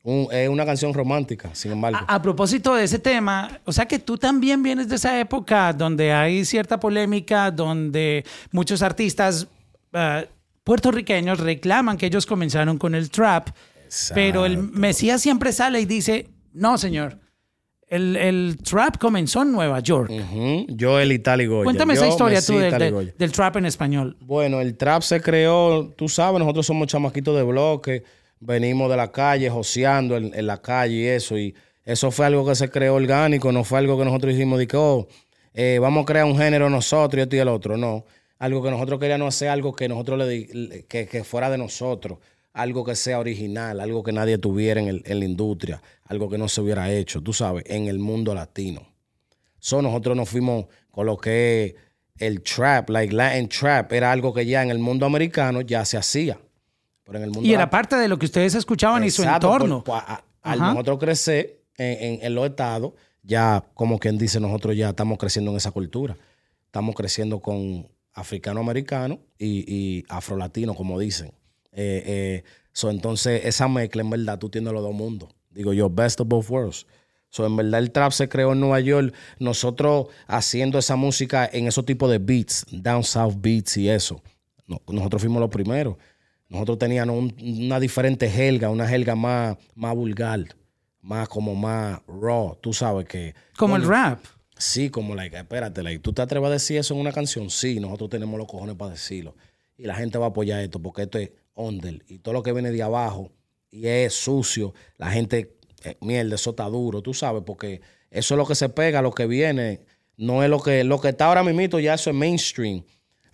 Un- 0.03 0.27
es 0.31 0.49
una 0.49 0.65
canción 0.65 0.93
romántica, 0.93 1.51
sin 1.53 1.71
embargo. 1.71 1.99
A, 2.07 2.15
a 2.15 2.21
propósito 2.21 2.73
de 2.75 2.83
ese 2.83 2.99
tema, 2.99 3.59
o 3.63 3.71
sea 3.71 3.85
que 3.85 3.99
tú 3.99 4.17
también 4.17 4.61
vienes 4.63 4.89
de 4.89 4.95
esa 4.95 5.17
época 5.19 5.71
donde 5.71 6.11
hay 6.11 6.43
cierta 6.45 6.79
polémica, 6.79 7.51
donde 7.51 8.25
muchos 8.51 8.81
artistas 8.81 9.47
ah, 9.93 10.23
puertorriqueños 10.63 11.39
reclaman 11.39 11.97
que 11.97 12.05
ellos 12.07 12.25
comenzaron 12.25 12.77
con 12.77 12.95
el 12.95 13.09
trap, 13.09 13.49
pero 14.13 14.45
el 14.45 14.57
Mesías 14.57 15.21
siempre 15.21 15.51
sale 15.51 15.79
y 15.81 15.85
dice, 15.85 16.29
no, 16.53 16.77
señor, 16.77 17.19
el, 17.87 18.15
el 18.15 18.57
trap 18.63 18.97
comenzó 18.97 19.43
en 19.43 19.51
Nueva 19.51 19.79
York. 19.81 20.09
Ujú. 20.09 20.65
Joel 20.79 21.11
y 21.11 21.19
Tali 21.19 21.45
Goya. 21.45 21.65
Cuéntame 21.65 21.93
Yo, 21.95 22.01
esa 22.01 22.09
historia 22.09 22.41
tú 22.41 22.57
del, 22.57 22.77
del- 22.79 23.13
del 23.17 23.31
trap 23.31 23.57
en 23.57 23.65
español. 23.67 24.17
Bueno, 24.21 24.61
el 24.61 24.75
trap 24.77 25.03
se 25.03 25.21
creó, 25.21 25.93
tú 25.95 26.07
sabes, 26.09 26.39
nosotros 26.39 26.65
somos 26.65 26.87
chamaquitos 26.87 27.35
de 27.35 27.43
bloque, 27.43 28.03
venimos 28.39 28.89
de 28.89 28.97
la 28.97 29.11
calle, 29.11 29.49
joseando 29.49 30.17
en, 30.17 30.33
en 30.33 30.47
la 30.47 30.61
calle 30.61 30.95
y 30.95 31.05
eso, 31.05 31.37
y 31.37 31.53
eso 31.85 32.09
fue 32.09 32.25
algo 32.25 32.47
que 32.47 32.55
se 32.55 32.69
creó 32.69 32.95
orgánico, 32.95 33.51
no 33.51 33.63
fue 33.63 33.77
algo 33.79 33.97
que 33.99 34.05
nosotros 34.05 34.33
dijimos 34.33 34.57
de 34.57 34.67
que, 34.67 34.77
oh, 34.77 35.07
eh, 35.53 35.77
vamos 35.79 36.03
a 36.03 36.05
crear 36.05 36.25
un 36.25 36.37
género 36.37 36.69
nosotros 36.71 37.19
y 37.19 37.21
esto 37.21 37.35
y 37.35 37.39
el 37.39 37.47
otro, 37.49 37.77
no. 37.77 38.05
Algo 38.43 38.61
que 38.61 38.71
nosotros 38.71 38.99
queríamos 38.99 39.33
hacer, 39.33 39.47
algo 39.49 39.73
que 39.73 39.87
nosotros 39.87 40.19
le, 40.19 40.85
que, 40.89 41.07
que 41.07 41.23
fuera 41.23 41.49
de 41.49 41.57
nosotros, 41.57 42.19
algo 42.51 42.83
que 42.83 42.95
sea 42.95 43.19
original, 43.19 43.79
algo 43.79 44.03
que 44.03 44.11
nadie 44.11 44.37
tuviera 44.37 44.81
en, 44.81 44.87
el- 44.89 45.03
en 45.05 45.19
la 45.19 45.25
industria, 45.25 45.81
algo 46.05 46.29
que 46.29 46.37
no 46.37 46.47
se 46.49 46.59
hubiera 46.61 46.91
hecho, 46.91 47.21
tú 47.21 47.31
sabes, 47.33 47.63
en 47.67 47.87
el 47.87 47.99
mundo 47.99 48.33
latino. 48.35 48.81
So, 49.59 49.81
nosotros 49.81 50.17
nos 50.17 50.27
fuimos 50.29 50.65
con 50.91 51.05
lo 51.05 51.17
que 51.17 51.75
el 52.17 52.41
trap, 52.41 52.89
like 52.89 53.13
Latin 53.13 53.47
trap, 53.47 53.91
era 53.93 54.11
algo 54.11 54.33
que 54.33 54.45
ya 54.45 54.61
en 54.61 54.71
el 54.71 54.79
mundo 54.79 55.05
americano 55.05 55.61
ya 55.61 55.85
se 55.85 55.97
hacía. 55.97 56.37
Pero 57.05 57.17
en 57.17 57.23
el 57.23 57.29
mundo 57.31 57.47
Y 57.47 57.53
era 57.53 57.69
parte 57.69 57.95
de 57.95 58.07
lo 58.07 58.19
que 58.19 58.25
ustedes 58.25 58.55
escuchaban 58.55 59.03
y 59.05 59.09
su 59.09 59.23
entorno. 59.23 59.83
por- 59.85 59.97
a- 59.97 60.23
al 60.41 60.59
nosotros 60.59 60.99
crecer 60.99 61.61
en, 61.77 62.03
en- 62.15 62.25
en 62.25 62.35
los 62.35 62.45
estados, 62.49 62.91
ya 63.23 63.63
como 63.73 63.97
quien 63.99 64.17
dice, 64.17 64.39
nosotros 64.41 64.75
ya 64.75 64.89
estamos 64.89 65.17
creciendo 65.17 65.51
en 65.51 65.57
esa 65.57 65.71
cultura. 65.71 66.17
Estamos 66.65 66.93
creciendo 66.95 67.39
con 67.39 67.87
africano-americano 68.13 69.19
y, 69.37 69.63
y 69.67 70.03
afro-latino, 70.09 70.73
como 70.75 70.99
dicen. 70.99 71.27
Eh, 71.71 72.03
eh, 72.05 72.43
so, 72.71 72.89
entonces, 72.89 73.45
esa 73.45 73.67
mezcla, 73.67 74.01
en 74.01 74.09
verdad, 74.09 74.37
tú 74.39 74.49
tienes 74.49 74.71
los 74.73 74.81
dos 74.83 74.93
mundos. 74.93 75.29
Digo 75.51 75.73
yo, 75.73 75.89
best 75.89 76.19
of 76.21 76.27
both 76.27 76.49
worlds. 76.49 76.85
So, 77.29 77.45
en 77.45 77.55
verdad, 77.55 77.79
el 77.79 77.91
trap 77.91 78.11
se 78.11 78.29
creó 78.29 78.53
en 78.53 78.59
Nueva 78.59 78.79
York. 78.79 79.13
Nosotros 79.39 80.07
haciendo 80.27 80.77
esa 80.77 80.95
música 80.95 81.49
en 81.51 81.67
esos 81.67 81.85
tipos 81.85 82.09
de 82.11 82.19
beats, 82.19 82.65
down 82.71 83.03
south 83.03 83.35
beats 83.39 83.77
y 83.77 83.89
eso. 83.89 84.21
No- 84.67 84.81
nosotros 84.87 85.21
fuimos 85.21 85.39
los 85.39 85.49
primeros. 85.49 85.97
Nosotros 86.47 86.77
teníamos 86.77 87.17
un- 87.17 87.35
una 87.65 87.79
diferente 87.79 88.27
helga, 88.27 88.69
una 88.69 88.91
helga 88.93 89.15
más, 89.15 89.57
más 89.73 89.95
vulgar, 89.95 90.41
más 91.01 91.27
como 91.27 91.55
más 91.55 91.99
raw. 92.07 92.55
Tú 92.61 92.71
sabes 92.73 93.07
que. 93.07 93.33
Como 93.57 93.75
el 93.77 93.87
rap. 93.87 94.19
Sí, 94.57 94.89
como, 94.89 95.15
like, 95.15 95.35
espérate, 95.35 95.83
like, 95.83 95.99
¿tú 95.99 96.13
te 96.13 96.21
atreves 96.21 96.47
a 96.47 96.51
decir 96.53 96.77
eso 96.77 96.93
en 96.93 96.99
una 96.99 97.11
canción? 97.11 97.49
Sí, 97.49 97.79
nosotros 97.79 98.09
tenemos 98.09 98.37
los 98.37 98.47
cojones 98.47 98.75
para 98.75 98.91
decirlo. 98.91 99.35
Y 99.77 99.85
la 99.85 99.95
gente 99.95 100.17
va 100.17 100.27
a 100.27 100.29
apoyar 100.29 100.61
esto 100.61 100.79
porque 100.79 101.03
esto 101.03 101.17
es 101.17 101.31
under. 101.55 102.03
Y 102.07 102.19
todo 102.19 102.33
lo 102.33 102.43
que 102.43 102.53
viene 102.53 102.71
de 102.71 102.83
abajo 102.83 103.31
y 103.71 103.87
es 103.87 104.13
sucio, 104.13 104.73
la 104.97 105.09
gente, 105.09 105.55
eh, 105.83 105.97
mierda, 106.01 106.35
eso 106.35 106.51
está 106.51 106.65
duro, 106.65 107.01
tú 107.01 107.13
sabes, 107.13 107.43
porque 107.45 107.81
eso 108.11 108.35
es 108.35 108.37
lo 108.37 108.45
que 108.45 108.55
se 108.55 108.69
pega, 108.69 109.01
lo 109.01 109.11
que 109.11 109.25
viene, 109.25 109.81
no 110.17 110.43
es 110.43 110.49
lo 110.49 110.61
que, 110.61 110.83
lo 110.83 111.01
que 111.01 111.09
está 111.09 111.25
ahora 111.25 111.43
mismo, 111.43 111.79
ya 111.79 111.95
eso 111.95 112.11
es 112.11 112.15
mainstream. 112.15 112.83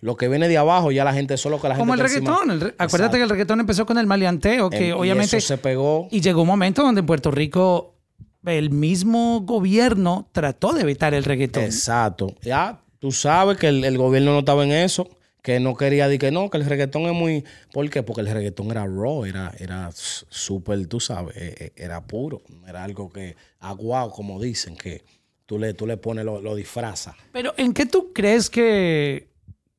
Lo 0.00 0.16
que 0.16 0.28
viene 0.28 0.48
de 0.48 0.56
abajo, 0.56 0.90
ya 0.92 1.04
la 1.04 1.12
gente, 1.12 1.34
eso 1.34 1.50
es 1.50 1.50
lo 1.50 1.60
que 1.60 1.68
la 1.68 1.74
gente 1.74 1.82
Como 1.82 1.92
el 1.92 2.00
reggaetón. 2.00 2.50
el 2.50 2.74
acuérdate 2.78 3.18
que 3.18 3.22
el 3.22 3.28
reggaetón 3.28 3.60
empezó 3.60 3.84
con 3.84 3.98
el 3.98 4.06
maleanteo, 4.06 4.70
que 4.70 4.78
Em, 4.78 4.88
y 4.88 4.92
obviamente... 4.92 5.36
eso 5.36 5.46
se 5.46 5.58
pegó. 5.58 6.08
Y 6.10 6.22
llegó 6.22 6.40
un 6.40 6.48
momento 6.48 6.82
donde 6.82 7.00
en 7.00 7.06
Puerto 7.06 7.30
Rico 7.30 7.99
el 8.44 8.70
mismo 8.70 9.40
gobierno 9.40 10.28
trató 10.32 10.72
de 10.72 10.82
evitar 10.82 11.14
el 11.14 11.24
reggaetón. 11.24 11.64
Exacto. 11.64 12.34
Ya, 12.42 12.80
tú 12.98 13.12
sabes 13.12 13.58
que 13.58 13.68
el, 13.68 13.84
el 13.84 13.98
gobierno 13.98 14.32
no 14.32 14.40
estaba 14.40 14.64
en 14.64 14.72
eso, 14.72 15.08
que 15.42 15.60
no 15.60 15.74
quería 15.74 16.06
decir 16.06 16.20
que 16.20 16.30
no, 16.30 16.50
que 16.50 16.58
el 16.58 16.66
reggaetón 16.66 17.02
es 17.02 17.12
muy... 17.12 17.44
¿Por 17.72 17.88
qué? 17.90 18.02
Porque 18.02 18.20
el 18.20 18.28
reggaetón 18.28 18.70
era 18.70 18.86
raw, 18.86 19.24
era, 19.24 19.52
era 19.58 19.90
súper, 19.92 20.86
tú 20.86 21.00
sabes, 21.00 21.36
eh, 21.36 21.54
eh, 21.58 21.72
era 21.76 22.06
puro. 22.06 22.42
Era 22.66 22.84
algo 22.84 23.10
que, 23.10 23.36
aguado, 23.58 24.10
como 24.10 24.40
dicen, 24.40 24.76
que 24.76 25.02
tú 25.46 25.58
le, 25.58 25.74
tú 25.74 25.86
le 25.86 25.96
pones, 25.96 26.24
lo, 26.24 26.40
lo 26.40 26.54
disfrazas. 26.54 27.16
Pero 27.32 27.54
¿en 27.56 27.72
qué 27.72 27.86
tú 27.86 28.12
crees 28.12 28.50
que, 28.50 29.30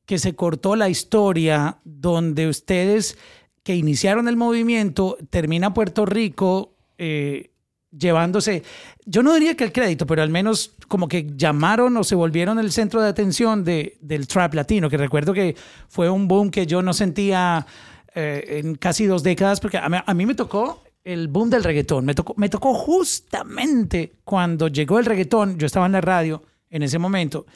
que 0.06 0.18
se 0.18 0.34
cortó 0.34 0.76
la 0.76 0.88
historia 0.88 1.78
donde 1.84 2.48
ustedes 2.48 3.16
que 3.62 3.76
iniciaron 3.76 4.28
el 4.28 4.36
movimiento 4.36 5.16
termina 5.30 5.72
Puerto 5.72 6.04
Rico 6.04 6.74
eh, 6.98 7.51
llevándose, 7.96 8.62
yo 9.04 9.22
no 9.22 9.34
diría 9.34 9.56
que 9.56 9.64
el 9.64 9.72
crédito, 9.72 10.06
pero 10.06 10.22
al 10.22 10.30
menos 10.30 10.74
como 10.88 11.08
que 11.08 11.26
llamaron 11.36 11.96
o 11.96 12.04
se 12.04 12.14
volvieron 12.14 12.58
el 12.58 12.72
centro 12.72 13.00
de 13.00 13.08
atención 13.08 13.64
de, 13.64 13.98
del 14.00 14.26
trap 14.26 14.54
latino, 14.54 14.88
que 14.88 14.96
recuerdo 14.96 15.32
que 15.32 15.56
fue 15.88 16.08
un 16.08 16.26
boom 16.26 16.50
que 16.50 16.66
yo 16.66 16.82
no 16.82 16.92
sentía 16.92 17.66
eh, 18.14 18.60
en 18.64 18.74
casi 18.74 19.06
dos 19.06 19.22
décadas, 19.22 19.60
porque 19.60 19.78
a 19.78 20.14
mí, 20.14 20.26
me 20.26 20.34
tocó 20.34 20.82
el 21.04 21.28
boom 21.28 21.50
del 21.50 21.64
reggaetón, 21.64 22.04
me 22.04 22.14
tocó, 22.14 22.34
me 22.36 22.48
tocó 22.48 22.74
justamente 22.74 24.12
cuando 24.24 24.68
llegó 24.68 24.98
el 24.98 25.04
reggaetón, 25.04 25.58
yo 25.58 25.66
estaba 25.66 25.86
en 25.86 25.92
la 25.92 26.00
radio 26.00 26.42
en 26.70 26.82
ese 26.82 26.98
momento. 26.98 27.46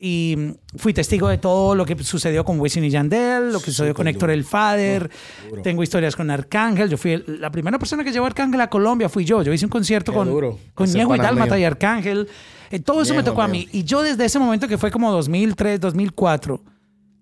Y 0.00 0.36
mm, 0.38 0.78
fui 0.78 0.94
testigo 0.94 1.28
de 1.28 1.38
todo 1.38 1.74
lo 1.74 1.84
que 1.84 1.96
sucedió 2.04 2.44
con 2.44 2.60
Wisin 2.60 2.84
y 2.84 2.90
Yandel, 2.90 3.52
lo 3.52 3.58
que 3.58 3.66
sucedió 3.72 3.94
con 3.94 4.06
Héctor 4.06 4.30
el 4.30 4.44
Fader. 4.44 5.10
Tengo 5.64 5.82
historias 5.82 6.14
con 6.14 6.30
Arcángel. 6.30 6.88
Yo 6.88 6.96
fui 6.96 7.12
el- 7.12 7.40
la 7.40 7.50
primera 7.50 7.78
persona 7.80 8.04
que 8.04 8.12
llevó 8.12 8.24
a 8.26 8.28
Arcángel 8.28 8.60
a 8.60 8.70
Colombia, 8.70 9.08
fui 9.08 9.24
yo. 9.24 9.42
Yo 9.42 9.52
hice 9.52 9.64
un 9.66 9.70
concierto 9.70 10.12
Qué 10.12 10.18
con, 10.18 10.28
duro. 10.28 10.58
con 10.74 10.88
Ñejo 10.88 11.16
y 11.16 11.18
Dálmata 11.18 11.58
y 11.58 11.64
Arcángel. 11.64 12.28
Eh, 12.70 12.78
todo 12.78 13.02
eso 13.02 13.12
me 13.12 13.18
Ñejo 13.20 13.30
tocó 13.30 13.42
a 13.42 13.48
mí. 13.48 13.68
Y 13.72 13.82
yo 13.82 14.02
desde 14.02 14.24
ese 14.24 14.38
momento 14.38 14.68
que 14.68 14.78
fue 14.78 14.90
como 14.92 15.10
2003, 15.10 15.80
2004, 15.80 16.60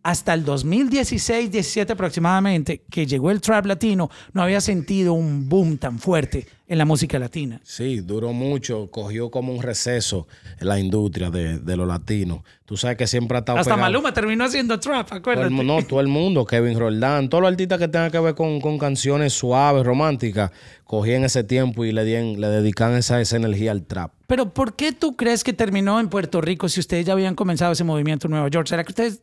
hasta 0.08 0.34
el 0.34 0.44
2016, 0.44 1.50
17 1.50 1.92
aproximadamente, 1.92 2.82
que 2.88 3.06
llegó 3.06 3.32
el 3.32 3.40
trap 3.40 3.66
latino, 3.66 4.08
no 4.32 4.42
había 4.42 4.60
sentido 4.60 5.14
un 5.14 5.48
boom 5.48 5.78
tan 5.78 5.98
fuerte 5.98 6.46
en 6.68 6.78
la 6.78 6.84
música 6.84 7.18
latina. 7.18 7.60
Sí, 7.64 8.00
duró 8.00 8.32
mucho, 8.32 8.88
cogió 8.90 9.30
como 9.32 9.52
un 9.52 9.62
receso 9.62 10.26
en 10.60 10.68
la 10.68 10.78
industria 10.78 11.30
de, 11.30 11.58
de 11.58 11.76
los 11.76 11.88
latinos. 11.88 12.40
Tú 12.64 12.76
sabes 12.76 12.96
que 12.96 13.06
siempre 13.08 13.36
ha 13.36 13.40
estado 13.40 13.58
Hasta 13.58 13.74
pegado. 13.74 13.82
Maluma 13.92 14.12
terminó 14.12 14.44
haciendo 14.44 14.78
trap, 14.78 15.06
Todo 15.08 15.16
el, 15.16 15.20
acuérdate. 15.22 15.64
no, 15.64 15.82
todo 15.84 16.00
el 16.00 16.08
mundo, 16.08 16.44
Kevin 16.44 16.78
Roldán, 16.78 17.28
todos 17.28 17.42
los 17.42 17.50
artistas 17.50 17.78
que 17.78 17.88
tengan 17.88 18.10
que 18.12 18.18
ver 18.20 18.34
con, 18.34 18.60
con 18.60 18.78
canciones 18.78 19.32
suaves, 19.32 19.84
románticas, 19.84 20.50
cogían 20.84 21.24
ese 21.24 21.42
tiempo 21.44 21.84
y 21.84 21.90
le, 21.92 22.04
dien- 22.04 22.36
le 22.38 22.48
dedican 22.48 22.94
esa, 22.94 23.20
esa 23.20 23.36
energía 23.36 23.72
al 23.72 23.82
trap. 23.84 24.12
Pero 24.28 24.52
¿por 24.52 24.74
qué 24.74 24.92
tú 24.92 25.14
crees 25.16 25.44
que 25.44 25.52
terminó 25.52 25.98
en 26.00 26.08
Puerto 26.08 26.40
Rico 26.40 26.68
si 26.68 26.80
ustedes 26.80 27.06
ya 27.06 27.12
habían 27.12 27.34
comenzado 27.36 27.72
ese 27.72 27.84
movimiento 27.84 28.26
en 28.26 28.32
Nueva 28.32 28.48
York? 28.48 28.66
¿Será 28.66 28.82
que 28.82 28.90
ustedes 28.90 29.22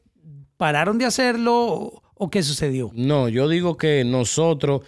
pararon 0.63 0.97
de 0.97 1.03
hacerlo 1.03 2.01
o, 2.15 2.29
qué 2.29 2.41
sucedió? 2.41 2.89
No, 2.93 3.27
yo 3.27 3.49
digo 3.49 3.75
que 3.75 4.05
nosotros 4.05 4.83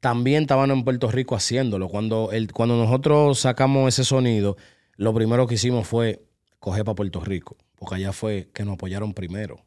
también 0.00 0.42
estábamos 0.42 0.76
en 0.76 0.82
Puerto 0.82 1.08
Rico 1.08 1.36
haciéndolo. 1.36 1.88
Cuando, 1.88 2.32
el, 2.32 2.52
cuando 2.52 2.76
nosotros 2.76 3.38
sacamos 3.38 3.86
ese 3.86 4.02
sonido, 4.02 4.56
lo 4.96 5.14
primero 5.14 5.46
que 5.46 5.54
hicimos 5.54 5.86
fue 5.86 6.24
coger 6.58 6.84
para 6.84 6.96
Puerto 6.96 7.20
Rico, 7.20 7.56
porque 7.78 7.94
allá 7.94 8.12
fue 8.12 8.48
que 8.52 8.64
nos 8.64 8.74
apoyaron 8.74 9.14
primero. 9.14 9.60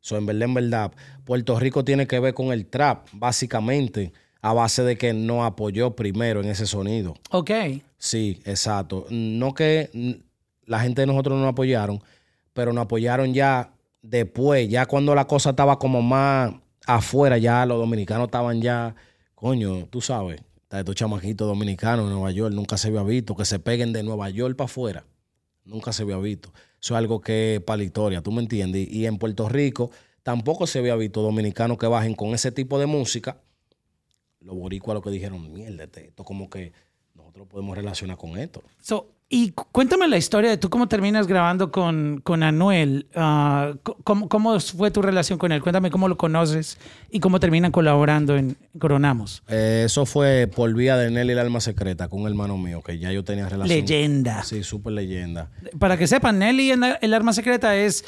So, 0.00 0.16
en 0.16 0.24
verdad, 0.24 0.44
en 0.44 0.54
verdad, 0.54 0.92
Puerto 1.26 1.60
Rico 1.60 1.84
tiene 1.84 2.06
que 2.06 2.18
ver 2.18 2.32
con 2.32 2.50
el 2.50 2.64
trap, 2.64 3.06
básicamente, 3.12 4.14
a 4.40 4.54
base 4.54 4.82
de 4.82 4.96
que 4.96 5.12
nos 5.12 5.44
apoyó 5.44 5.94
primero 5.94 6.40
en 6.40 6.48
ese 6.48 6.64
sonido. 6.64 7.16
Ok. 7.32 7.50
Sí, 7.98 8.40
exacto. 8.46 9.04
No 9.10 9.52
que 9.52 10.22
la 10.64 10.80
gente 10.80 11.02
de 11.02 11.06
nosotros 11.06 11.36
no 11.36 11.42
nos 11.42 11.52
apoyaron, 11.52 12.02
pero 12.54 12.72
nos 12.72 12.84
apoyaron 12.86 13.34
ya 13.34 13.75
después, 14.08 14.68
ya 14.68 14.86
cuando 14.86 15.14
la 15.14 15.26
cosa 15.26 15.50
estaba 15.50 15.78
como 15.78 16.02
más 16.02 16.52
afuera, 16.86 17.38
ya 17.38 17.66
los 17.66 17.78
dominicanos 17.78 18.26
estaban 18.26 18.60
ya, 18.60 18.94
coño, 19.34 19.86
tú 19.86 20.00
sabes, 20.00 20.40
estos 20.70 20.94
chamaquitos 20.94 21.46
dominicanos 21.46 22.06
en 22.06 22.12
Nueva 22.12 22.30
York, 22.30 22.54
nunca 22.54 22.76
se 22.76 22.88
había 22.88 23.02
visto, 23.02 23.34
que 23.34 23.44
se 23.44 23.58
peguen 23.58 23.92
de 23.92 24.02
Nueva 24.02 24.28
York 24.30 24.56
para 24.56 24.66
afuera. 24.66 25.06
Nunca 25.64 25.92
se 25.92 26.02
había 26.02 26.18
visto. 26.18 26.52
Eso 26.80 26.94
es 26.94 26.98
algo 26.98 27.20
que 27.20 27.56
es 27.56 27.60
para 27.60 27.78
la 27.78 27.84
historia, 27.84 28.22
¿tú 28.22 28.30
me 28.30 28.42
entiendes? 28.42 28.86
Y, 28.90 29.06
en 29.06 29.18
Puerto 29.18 29.48
Rico 29.48 29.90
tampoco 30.22 30.66
se 30.66 30.78
había 30.78 30.96
visto 30.96 31.22
dominicanos 31.22 31.78
que 31.78 31.86
bajen 31.86 32.14
con 32.14 32.34
ese 32.34 32.52
tipo 32.52 32.78
de 32.78 32.86
música. 32.86 33.40
Los 34.40 34.56
boricuas 34.56 34.94
lo 34.94 35.02
que 35.02 35.10
dijeron, 35.10 35.52
mierda, 35.52 35.84
este, 35.84 36.08
esto 36.08 36.24
como 36.24 36.48
que 36.50 36.72
nosotros 37.14 37.48
podemos 37.48 37.76
relacionar 37.76 38.16
con 38.16 38.38
esto. 38.38 38.62
Y 39.28 39.50
cu- 39.50 39.66
cuéntame 39.72 40.06
la 40.06 40.16
historia 40.16 40.50
de 40.50 40.56
tú 40.56 40.70
cómo 40.70 40.86
terminas 40.88 41.26
grabando 41.26 41.72
con, 41.72 42.20
con 42.22 42.42
Anuel. 42.44 43.06
Ah, 43.16 43.72
¿cómo, 44.04 44.28
¿Cómo 44.28 44.60
fue 44.60 44.90
tu 44.92 45.02
relación 45.02 45.36
con 45.38 45.50
él? 45.50 45.60
Cuéntame 45.62 45.90
cómo 45.90 46.06
lo 46.08 46.16
conoces 46.16 46.78
y 47.10 47.18
cómo 47.18 47.40
terminan 47.40 47.72
colaborando 47.72 48.36
en 48.36 48.56
Coronamos. 48.78 49.42
Eh, 49.48 49.82
eso 49.86 50.06
fue 50.06 50.48
por 50.54 50.72
vía 50.74 50.96
de 50.96 51.10
Nelly 51.10 51.32
el 51.32 51.38
alma 51.40 51.60
secreta 51.60 52.08
con 52.08 52.22
un 52.22 52.28
hermano 52.28 52.56
mío, 52.56 52.82
que 52.82 52.98
ya 53.00 53.10
yo 53.10 53.24
tenía 53.24 53.48
relación. 53.48 53.80
Leyenda. 53.80 54.44
Sí, 54.44 54.62
súper 54.62 54.92
leyenda. 54.92 55.50
Para 55.78 55.96
que 55.96 56.06
sepan, 56.06 56.38
Nelly 56.38 56.70
El 57.00 57.12
Arma 57.14 57.32
Secreta 57.32 57.74
es 57.76 58.04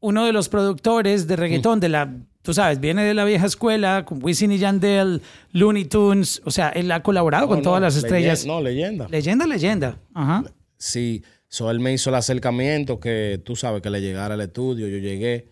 uno 0.00 0.24
de 0.24 0.32
los 0.32 0.48
productores 0.48 1.28
de 1.28 1.36
reggaetón 1.36 1.78
de 1.80 1.88
la, 1.90 2.12
tú 2.42 2.52
sabes, 2.54 2.80
viene 2.80 3.04
de 3.04 3.14
la 3.14 3.24
vieja 3.24 3.46
escuela 3.46 4.04
con 4.04 4.18
Wisin 4.24 4.50
y 4.50 4.58
Yandel, 4.58 5.22
Looney 5.52 5.84
Tunes, 5.84 6.42
o 6.44 6.50
sea, 6.50 6.70
él 6.70 6.90
ha 6.90 7.02
colaborado 7.04 7.46
con 7.46 7.58
No, 7.58 7.62
todas 7.62 7.80
las 7.82 7.94
estrellas. 7.94 8.44
No, 8.46 8.60
leyenda. 8.60 9.06
Leyenda, 9.10 9.46
leyenda. 9.46 9.98
Ajá. 10.14 10.42
Sí, 10.82 11.22
so 11.46 11.70
él 11.70 11.78
me 11.78 11.92
hizo 11.92 12.10
el 12.10 12.16
acercamiento 12.16 12.98
que 12.98 13.40
tú 13.44 13.54
sabes 13.54 13.82
que 13.82 13.88
le 13.88 14.00
llegara 14.00 14.34
al 14.34 14.40
estudio, 14.40 14.88
yo 14.88 14.98
llegué 14.98 15.46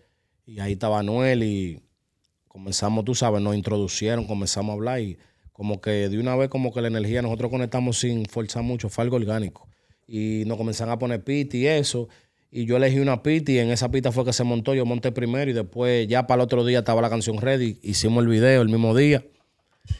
y 0.45 0.59
ahí 0.59 0.73
estaba 0.73 1.01
Noel 1.03 1.43
y 1.43 1.81
comenzamos, 2.49 3.05
tú 3.05 3.15
sabes, 3.15 3.41
nos 3.41 3.55
introducieron, 3.55 4.27
comenzamos 4.27 4.71
a 4.71 4.73
hablar 4.73 4.99
y 4.99 5.17
como 5.53 5.79
que 5.79 6.09
de 6.09 6.19
una 6.19 6.35
vez 6.35 6.49
como 6.49 6.73
que 6.73 6.81
la 6.81 6.89
energía 6.89 7.21
nosotros 7.21 7.49
conectamos 7.49 7.97
sin 7.97 8.25
forzar 8.25 8.63
mucho, 8.63 8.89
fue 8.89 9.05
algo 9.05 9.15
orgánico. 9.15 9.69
Y 10.05 10.43
nos 10.47 10.57
comenzaron 10.57 10.91
a 10.91 10.99
poner 10.99 11.23
piti 11.23 11.59
y 11.59 11.67
eso. 11.67 12.09
Y 12.51 12.65
yo 12.65 12.75
elegí 12.75 12.99
una 12.99 13.23
piti 13.23 13.53
y 13.53 13.59
en 13.59 13.71
esa 13.71 13.89
pista 13.89 14.11
fue 14.11 14.25
que 14.25 14.33
se 14.33 14.43
montó, 14.43 14.75
yo 14.75 14.85
monté 14.85 15.13
primero 15.13 15.49
y 15.49 15.53
después 15.53 16.09
ya 16.09 16.27
para 16.27 16.41
el 16.41 16.43
otro 16.43 16.65
día 16.65 16.79
estaba 16.79 17.01
la 17.01 17.09
canción 17.09 17.37
ready, 17.37 17.79
hicimos 17.83 18.21
el 18.25 18.29
video 18.29 18.63
el 18.63 18.67
mismo 18.67 18.93
día 18.93 19.23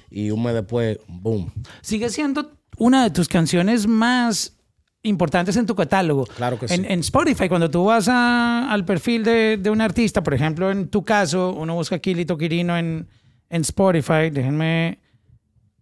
y 0.09 0.29
un 0.31 0.43
mes 0.43 0.55
después, 0.55 0.99
boom. 1.07 1.53
Sigue 1.81 2.09
siendo 2.09 2.51
una 2.77 3.05
de 3.05 3.11
tus 3.11 3.29
canciones 3.29 3.87
más 3.87 4.57
importantes 5.03 5.55
en 5.57 5.65
tu 5.65 5.75
catálogo. 5.75 6.25
Claro 6.25 6.59
que 6.59 6.65
en, 6.65 6.81
sí. 6.81 6.85
en 6.87 6.99
Spotify, 6.99 7.49
cuando 7.49 7.69
tú 7.71 7.85
vas 7.85 8.07
a- 8.07 8.71
al 8.71 8.85
perfil 8.85 9.23
de, 9.23 9.57
de 9.57 9.69
un 9.69 9.81
artista, 9.81 10.21
por 10.23 10.33
ejemplo, 10.33 10.69
en 10.71 10.89
tu 10.89 11.03
caso, 11.03 11.53
uno 11.53 11.73
busca 11.75 11.97
Kilito 11.99 12.37
Quirino 12.37 12.77
en, 12.77 13.07
en 13.49 13.61
Spotify, 13.61 14.29
déjenme 14.31 14.99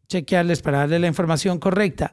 chequearles 0.08 0.62
para 0.62 0.80
darle 0.80 1.00
la 1.00 1.08
información 1.08 1.60
correcta. 1.60 2.12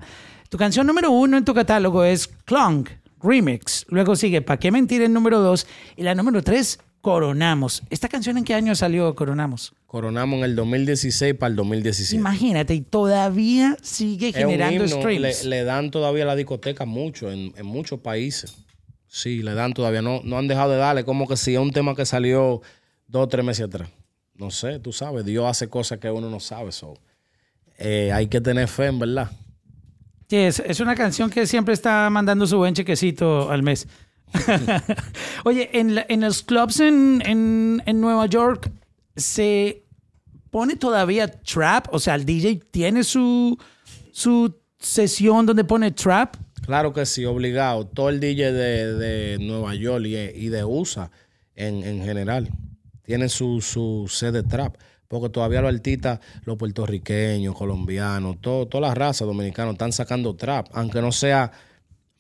Tu 0.49 0.59
canción 0.59 0.87
número 0.87 1.11
uno 1.11 1.37
en 1.37 1.45
tu 1.45 1.55
catálogo 1.55 2.05
es 2.05 2.29
Clunk 2.29 2.91
Remix. 3.23 3.87
Luego 3.89 4.15
sigue 4.17 4.43
Pa' 4.43 4.59
qué 4.59 4.71
mentir 4.71 5.03
en 5.03 5.13
número 5.13 5.41
dos. 5.41 5.67
Y 5.97 6.03
la 6.03 6.15
número 6.15 6.43
tres, 6.43 6.79
Coronamos. 7.07 7.85
¿Esta 7.89 8.09
canción 8.09 8.37
en 8.37 8.43
qué 8.43 8.53
año 8.53 8.75
salió 8.75 9.15
Coronamos? 9.15 9.73
Coronamos 9.87 10.39
en 10.39 10.45
el 10.45 10.57
2016 10.57 11.35
para 11.35 11.51
el 11.51 11.55
2017. 11.55 12.17
Imagínate, 12.17 12.75
y 12.75 12.81
todavía 12.81 13.77
sigue 13.81 14.31
Es 14.31 14.35
un 14.35 14.41
generando 14.41 14.87
himno, 14.87 14.97
streams. 14.97 15.45
Le, 15.45 15.51
le 15.51 15.63
dan 15.63 15.93
todavía 15.93 16.25
la 16.25 16.35
discoteca 16.35 16.85
mucho 16.85 17.31
en, 17.31 17.53
en 17.57 17.65
muchos 17.65 18.01
países. 18.01 18.57
Sí, 19.07 19.45
le 19.45 19.55
dan 19.55 19.73
todavía. 19.73 20.03
No, 20.03 20.21
no 20.25 20.37
han 20.37 20.49
dejado 20.49 20.73
de 20.73 20.79
darle. 20.79 21.05
Como 21.05 21.29
que 21.29 21.37
si 21.37 21.55
es 21.55 21.61
un 21.61 21.71
tema 21.71 21.95
que 21.95 22.05
salió 22.05 22.61
dos 23.07 23.23
o 23.23 23.29
tres 23.29 23.45
meses 23.45 23.67
atrás. 23.67 23.89
No 24.35 24.51
sé, 24.51 24.81
tú 24.81 24.93
sabes. 24.93 25.25
Dios 25.25 25.47
hace 25.49 25.69
cosas 25.69 26.01
que 26.01 26.11
uno 26.11 26.29
no 26.29 26.41
sabe. 26.41 26.73
So. 26.73 26.99
Eh, 27.79 28.11
hay 28.13 28.27
que 28.27 28.41
tener 28.41 28.67
fe, 28.67 28.87
en 28.87 28.99
verdad. 28.99 29.31
Sí, 30.29 30.39
es, 30.39 30.59
es 30.59 30.81
una 30.81 30.97
canción 30.97 31.31
que 31.31 31.47
siempre 31.47 31.73
está 31.73 32.11
mandando 32.11 32.49
su 32.49 32.57
buen 32.57 32.75
chequecito 32.75 33.49
al 33.49 33.63
mes. 33.63 33.87
Oye, 35.45 35.71
en, 35.79 35.95
la- 35.95 36.07
los 36.09 36.43
clubs 36.43 36.81
en, 36.81 37.23
en- 37.25 37.83
en 37.87 38.01
Nueva 38.01 38.27
York 38.27 38.71
se 39.17 39.85
pone 40.51 40.77
todavía 40.77 41.29
trap, 41.29 41.87
o 41.93 41.99
sea, 41.99 42.15
el 42.15 42.25
DJ 42.25 42.61
tiene 42.71 43.05
su, 43.05 43.59
su 44.13 44.55
sesión 44.79 45.47
donde 45.47 45.65
pone 45.65 45.91
trap. 45.91 46.37
Claro 46.65 46.93
que 46.93 47.07
sí, 47.07 47.25
obligado. 47.25 47.87
Todo 47.87 48.09
el 48.09 48.19
DJ 48.21 48.53
de, 48.53 48.95
de 48.95 49.39
Nueva 49.39 49.75
York 49.75 50.05
y, 50.07 50.49
de 50.49 50.65
USA 50.65 51.11
en, 51.55 51.83
en 51.85 52.03
general 52.05 52.49
tienen 53.03 53.29
su, 53.29 53.61
su 53.61 54.07
sed 54.09 54.33
de 54.33 54.43
trap. 54.43 54.77
Porque 55.09 55.29
todavía 55.29 55.61
los 55.61 55.73
artistas, 55.73 56.19
los 56.45 56.57
puertorriqueños, 56.57 57.55
colombianos, 57.55 58.41
todo, 58.41 58.67
todas 58.67 58.89
las 58.89 58.99
razas 58.99 59.29
dominicanas 59.29 59.75
están 59.75 59.93
sacando 59.93 60.35
trap. 60.35 60.67
Aunque 60.73 61.01
no 61.01 61.13
sea 61.13 61.53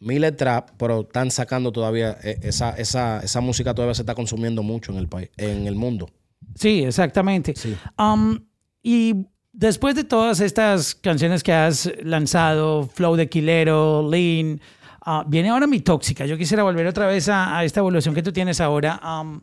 miles 0.01 0.37
trap, 0.37 0.71
pero 0.77 1.01
están 1.03 1.31
sacando 1.31 1.73
todavía, 1.73 2.17
eh, 2.23 2.39
esa, 2.43 2.71
esa, 2.77 3.21
esa 3.21 3.41
música 3.41 3.75
todavía 3.75 3.95
se 3.95 4.03
está 4.03 4.15
consumiendo 4.15 4.63
mucho 4.63 4.93
en 4.93 4.99
el 4.99 5.09
país, 5.09 5.31
en 5.37 5.67
el 5.67 5.75
mundo. 5.75 6.11
Sí, 6.55 6.85
exactamente. 6.85 7.55
Um, 7.99 8.39
y 8.83 9.27
después 9.53 9.95
de 9.95 10.05
todas 10.05 10.41
estas 10.41 10.95
canciones 10.95 11.43
que 11.43 11.53
has 11.53 11.91
lanzado, 12.03 12.87
Flow 12.87 13.17
de 13.17 13.29
Quilero, 13.29 14.09
Lean, 14.09 14.61
ah, 15.01 15.25
viene 15.27 15.49
ahora 15.49 15.67
mi 15.67 15.81
tóxica. 15.81 16.27
Yo 16.27 16.37
quisiera 16.37 16.63
volver 16.63 16.87
otra 16.87 17.07
vez 17.07 17.29
a, 17.29 17.59
a 17.59 17.65
esta 17.65 17.81
evolución 17.81 18.15
que 18.15 18.23
tú 18.23 18.33
tienes 18.33 18.61
ahora. 18.61 19.01
Um, 19.03 19.41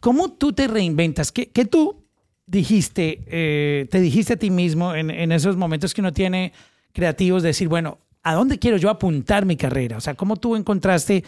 ¿Cómo 0.00 0.32
tú 0.32 0.52
te 0.52 0.66
reinventas? 0.66 1.32
¿Qué, 1.32 1.50
qué 1.50 1.64
tú 1.64 2.04
dijiste, 2.46 3.24
eh, 3.28 3.86
te 3.88 4.00
dijiste 4.00 4.34
a 4.34 4.36
ti 4.36 4.50
mismo 4.50 4.94
en, 4.94 5.10
en 5.10 5.32
esos 5.32 5.56
momentos 5.56 5.94
que 5.94 6.00
uno 6.00 6.12
tiene 6.12 6.52
creativos 6.92 7.42
de 7.42 7.48
decir, 7.48 7.68
bueno, 7.68 7.98
¿a 8.22 8.34
dónde 8.34 8.58
quiero 8.58 8.76
yo 8.76 8.90
apuntar 8.90 9.44
mi 9.46 9.56
carrera? 9.56 9.96
O 9.96 10.00
sea, 10.00 10.14
¿cómo 10.14 10.36
tú 10.36 10.56
encontraste 10.56 11.24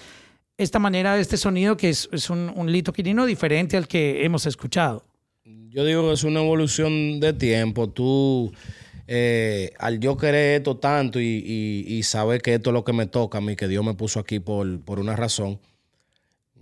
esta 0.56 0.78
manera 0.78 1.14
de 1.14 1.20
este 1.22 1.36
sonido 1.36 1.76
que 1.76 1.88
es, 1.90 2.08
es 2.12 2.30
un, 2.30 2.52
un 2.54 2.70
lito 2.70 2.92
quirino 2.92 3.26
diferente 3.26 3.76
al 3.76 3.88
que 3.88 4.24
hemos 4.24 4.46
escuchado? 4.46 5.04
Yo 5.44 5.84
digo 5.84 6.06
que 6.06 6.14
es 6.14 6.22
una 6.24 6.40
evolución 6.40 7.18
de 7.18 7.32
tiempo. 7.32 7.88
Tú, 7.88 8.52
eh, 9.08 9.72
al 9.78 9.98
yo 9.98 10.16
querer 10.16 10.58
esto 10.58 10.76
tanto 10.76 11.18
y, 11.20 11.24
y- 11.44 11.84
y 11.96 12.02
saber 12.04 12.40
que 12.42 12.54
esto 12.54 12.70
es 12.70 12.74
lo 12.74 12.84
que 12.84 12.92
me 12.92 13.06
toca 13.06 13.38
a 13.38 13.40
mí, 13.40 13.56
que 13.56 13.66
Dios 13.66 13.84
me 13.84 13.94
puso 13.94 14.20
aquí 14.20 14.38
por, 14.38 14.80
por 14.82 15.00
una 15.00 15.16
razón, 15.16 15.58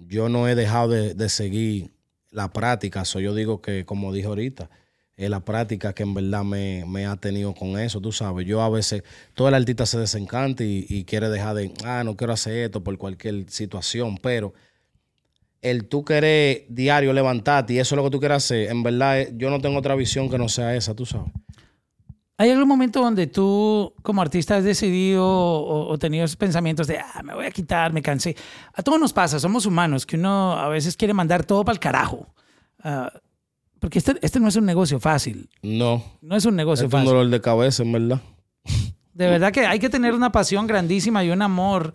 yo 0.09 0.29
no 0.29 0.49
he 0.49 0.55
dejado 0.55 0.89
de, 0.89 1.15
de 1.15 1.29
seguir 1.29 1.91
la 2.31 2.51
práctica. 2.53 3.05
So, 3.05 3.21
yo 3.21 3.35
digo 3.35 3.61
que, 3.61 3.85
como 3.85 4.13
dije 4.13 4.27
ahorita, 4.29 4.71
la 5.29 5.41
práctica 5.41 5.93
que 5.93 6.03
en 6.03 6.15
verdad 6.15 6.45
me, 6.45 7.07
ha 7.07 7.17
tenido 7.17 7.55
con 7.55 7.79
eso, 7.79 8.01
tú 8.01 8.13
sabes. 8.13 8.47
Yo 8.47 8.63
a 8.63 8.69
veces, 8.69 9.03
todo 9.35 9.49
el 9.49 9.55
artista 9.55 9.87
se 9.87 9.99
desencanta 9.99 10.65
y, 10.65 11.05
quiere 11.05 11.29
dejar 11.29 11.55
de, 11.55 11.73
ah, 11.85 12.03
no 12.05 12.17
quiero 12.17 12.33
hacer 12.33 12.57
esto 12.59 12.83
por 12.83 12.97
cualquier 12.99 13.49
situación, 13.51 14.19
pero 14.19 14.55
el 15.61 15.89
tú 15.89 16.05
querer 16.05 16.67
diario 16.69 17.13
levantarte 17.13 17.75
y 17.75 17.79
eso 17.79 17.95
es 17.95 17.97
lo 17.97 18.05
que 18.05 18.11
tú 18.11 18.19
quieres 18.19 18.39
hacer, 18.39 18.71
en 18.71 18.83
verdad 18.83 19.21
eh, 19.21 19.33
yo 19.37 19.49
no 19.49 19.61
tengo 19.61 19.79
otra 19.79 19.95
visión 19.95 20.29
que 20.29 20.39
no 20.39 20.49
sea 20.49 20.75
esa, 20.75 20.95
tú 20.95 21.07
sabes. 21.07 21.31
¿Hay 22.39 22.51
algún 22.51 22.67
momento 22.67 23.01
donde 23.01 23.29
tú 23.29 23.95
como 24.03 24.21
artista 24.21 24.57
has 24.57 24.65
decidido 24.65 25.25
o, 25.25 25.89
o 25.89 25.99
tenido 25.99 26.25
esos 26.25 26.37
pensamientos 26.37 26.89
de, 26.89 26.99
ah, 26.99 27.23
me 27.23 27.35
voy 27.35 27.47
a 27.47 27.51
quitar, 27.53 27.93
me 27.93 28.03
cansé? 28.03 28.35
A 28.75 28.83
todos 28.83 28.99
nos 28.99 29.13
pasa, 29.13 29.39
somos 29.39 29.65
humanos, 29.67 30.05
que 30.05 30.17
uno 30.17 30.53
a 30.53 30.69
veces 30.69 30.97
quiere 30.97 31.15
mandar 31.15 31.45
todo 31.45 31.65
para 31.65 31.75
el 31.75 31.79
carajo. 31.79 32.35
Ah, 32.83 33.13
porque 33.83 33.99
este, 33.99 34.15
este 34.23 34.39
no 34.41 34.47
es 34.49 34.57
un 34.57 34.65
negocio 34.65 34.99
fácil. 35.01 35.51
No, 35.63 36.03
No 36.23 36.37
es 36.37 36.47
un 36.47 36.55
negocio 36.57 36.87
es 36.87 36.87
un 36.87 36.91
fácil. 37.01 37.07
dolor 37.09 37.29
de 37.29 37.41
cabeza, 37.41 37.83
en 37.83 37.93
verdad. 37.93 38.21
De 39.13 39.27
verdad 39.27 39.53
que 39.53 39.67
hay 39.67 39.79
que 39.81 39.91
tener 39.91 40.15
una 40.15 40.33
pasión 40.33 40.67
grandísima 40.67 41.23
y 41.25 41.31
un 41.31 41.43
amor 41.43 41.93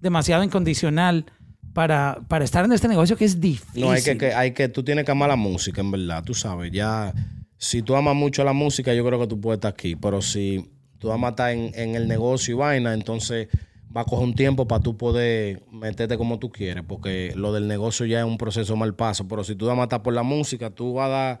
demasiado 0.00 0.44
incondicional 0.44 1.24
para, 1.72 2.18
para 2.28 2.44
estar 2.44 2.64
en 2.64 2.72
este 2.72 2.88
negocio 2.88 3.16
que 3.16 3.24
es 3.24 3.40
difícil. 3.40 3.82
No, 3.82 3.90
hay 3.90 4.02
que, 4.02 4.18
que- 4.18 4.34
hay 4.34 4.52
que, 4.52 4.68
tú 4.68 4.82
tienes 4.84 5.04
que 5.04 5.10
amar 5.12 5.28
la 5.30 5.36
música, 5.36 5.80
en 5.80 5.90
verdad, 5.90 6.22
tú 6.22 6.34
sabes. 6.34 6.70
Ya, 6.72 7.12
si 7.56 7.82
tú 7.82 7.96
amas 7.96 8.14
mucho 8.14 8.44
la 8.44 8.52
música, 8.52 8.92
yo 8.94 9.04
creo 9.04 9.18
que 9.18 9.26
tú 9.26 9.40
puedes 9.40 9.56
estar 9.56 9.72
aquí. 9.72 9.96
Pero 9.96 10.20
si 10.22 10.70
tú 10.98 11.10
amas 11.10 11.30
estar 11.30 11.50
en, 11.52 11.72
en 11.74 11.94
el 11.96 12.06
negocio 12.06 12.54
y 12.54 12.58
vaina, 12.58 12.92
entonces 12.94 13.48
va 13.94 14.02
a 14.02 14.04
coger 14.04 14.24
un 14.24 14.34
tiempo 14.34 14.66
para 14.68 14.82
tú 14.82 14.96
poder 14.96 15.62
meterte 15.70 16.16
como 16.16 16.38
tú 16.38 16.50
quieres, 16.50 16.84
porque 16.86 17.32
lo 17.34 17.52
del 17.52 17.66
negocio 17.66 18.06
ya 18.06 18.20
es 18.20 18.24
un 18.24 18.38
proceso 18.38 18.76
mal 18.76 18.94
paso. 18.94 19.26
Pero 19.26 19.44
si 19.44 19.56
tú 19.56 19.68
amas 19.68 19.84
estar 19.84 20.02
por 20.02 20.14
la 20.14 20.22
música, 20.22 20.70
tú 20.70 20.94
vas 20.94 21.06
a 21.06 21.08
dar, 21.08 21.40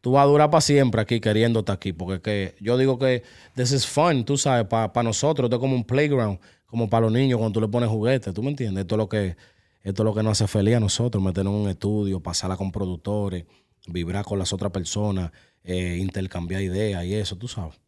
tú 0.00 0.12
vas 0.12 0.24
a 0.24 0.26
durar 0.26 0.50
para 0.50 0.60
siempre 0.62 1.00
aquí 1.02 1.20
queriendo 1.20 1.60
estar 1.60 1.74
aquí. 1.74 1.92
Porque 1.92 2.20
que, 2.22 2.54
yo 2.60 2.78
digo 2.78 2.98
que 2.98 3.22
this 3.54 3.72
is 3.72 3.86
fun, 3.86 4.24
tú 4.24 4.38
sabes, 4.38 4.66
para 4.66 5.02
nosotros, 5.02 5.46
esto 5.46 5.56
es 5.56 5.60
como 5.60 5.74
un 5.74 5.84
playground, 5.84 6.38
como 6.66 6.88
para 6.88 7.02
los 7.02 7.12
niños 7.12 7.38
cuando 7.38 7.52
tú 7.52 7.60
le 7.60 7.68
pones 7.68 7.90
juguetes, 7.90 8.32
¿tú 8.32 8.42
me 8.42 8.50
entiendes? 8.50 8.82
Esto 8.82 8.94
es 8.94 8.98
lo 8.98 9.08
que, 9.08 9.36
esto 9.82 10.02
es 10.02 10.04
lo 10.04 10.14
que 10.14 10.22
nos 10.22 10.40
hace 10.40 10.48
feliz 10.48 10.76
a 10.76 10.80
nosotros, 10.80 11.22
meternos 11.22 11.54
en 11.54 11.60
un 11.60 11.68
estudio, 11.68 12.20
pasarla 12.20 12.56
con 12.56 12.72
productores, 12.72 13.44
vibrar 13.88 14.24
con 14.24 14.38
las 14.38 14.52
otras 14.54 14.72
personas, 14.72 15.32
eh, 15.64 15.98
intercambiar 16.00 16.62
ideas 16.62 17.04
y 17.04 17.14
eso, 17.14 17.36
tú 17.36 17.46
sabes. 17.46 17.78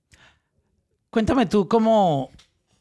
Cuéntame 1.09 1.47
tú 1.47 1.69
cómo, 1.69 2.31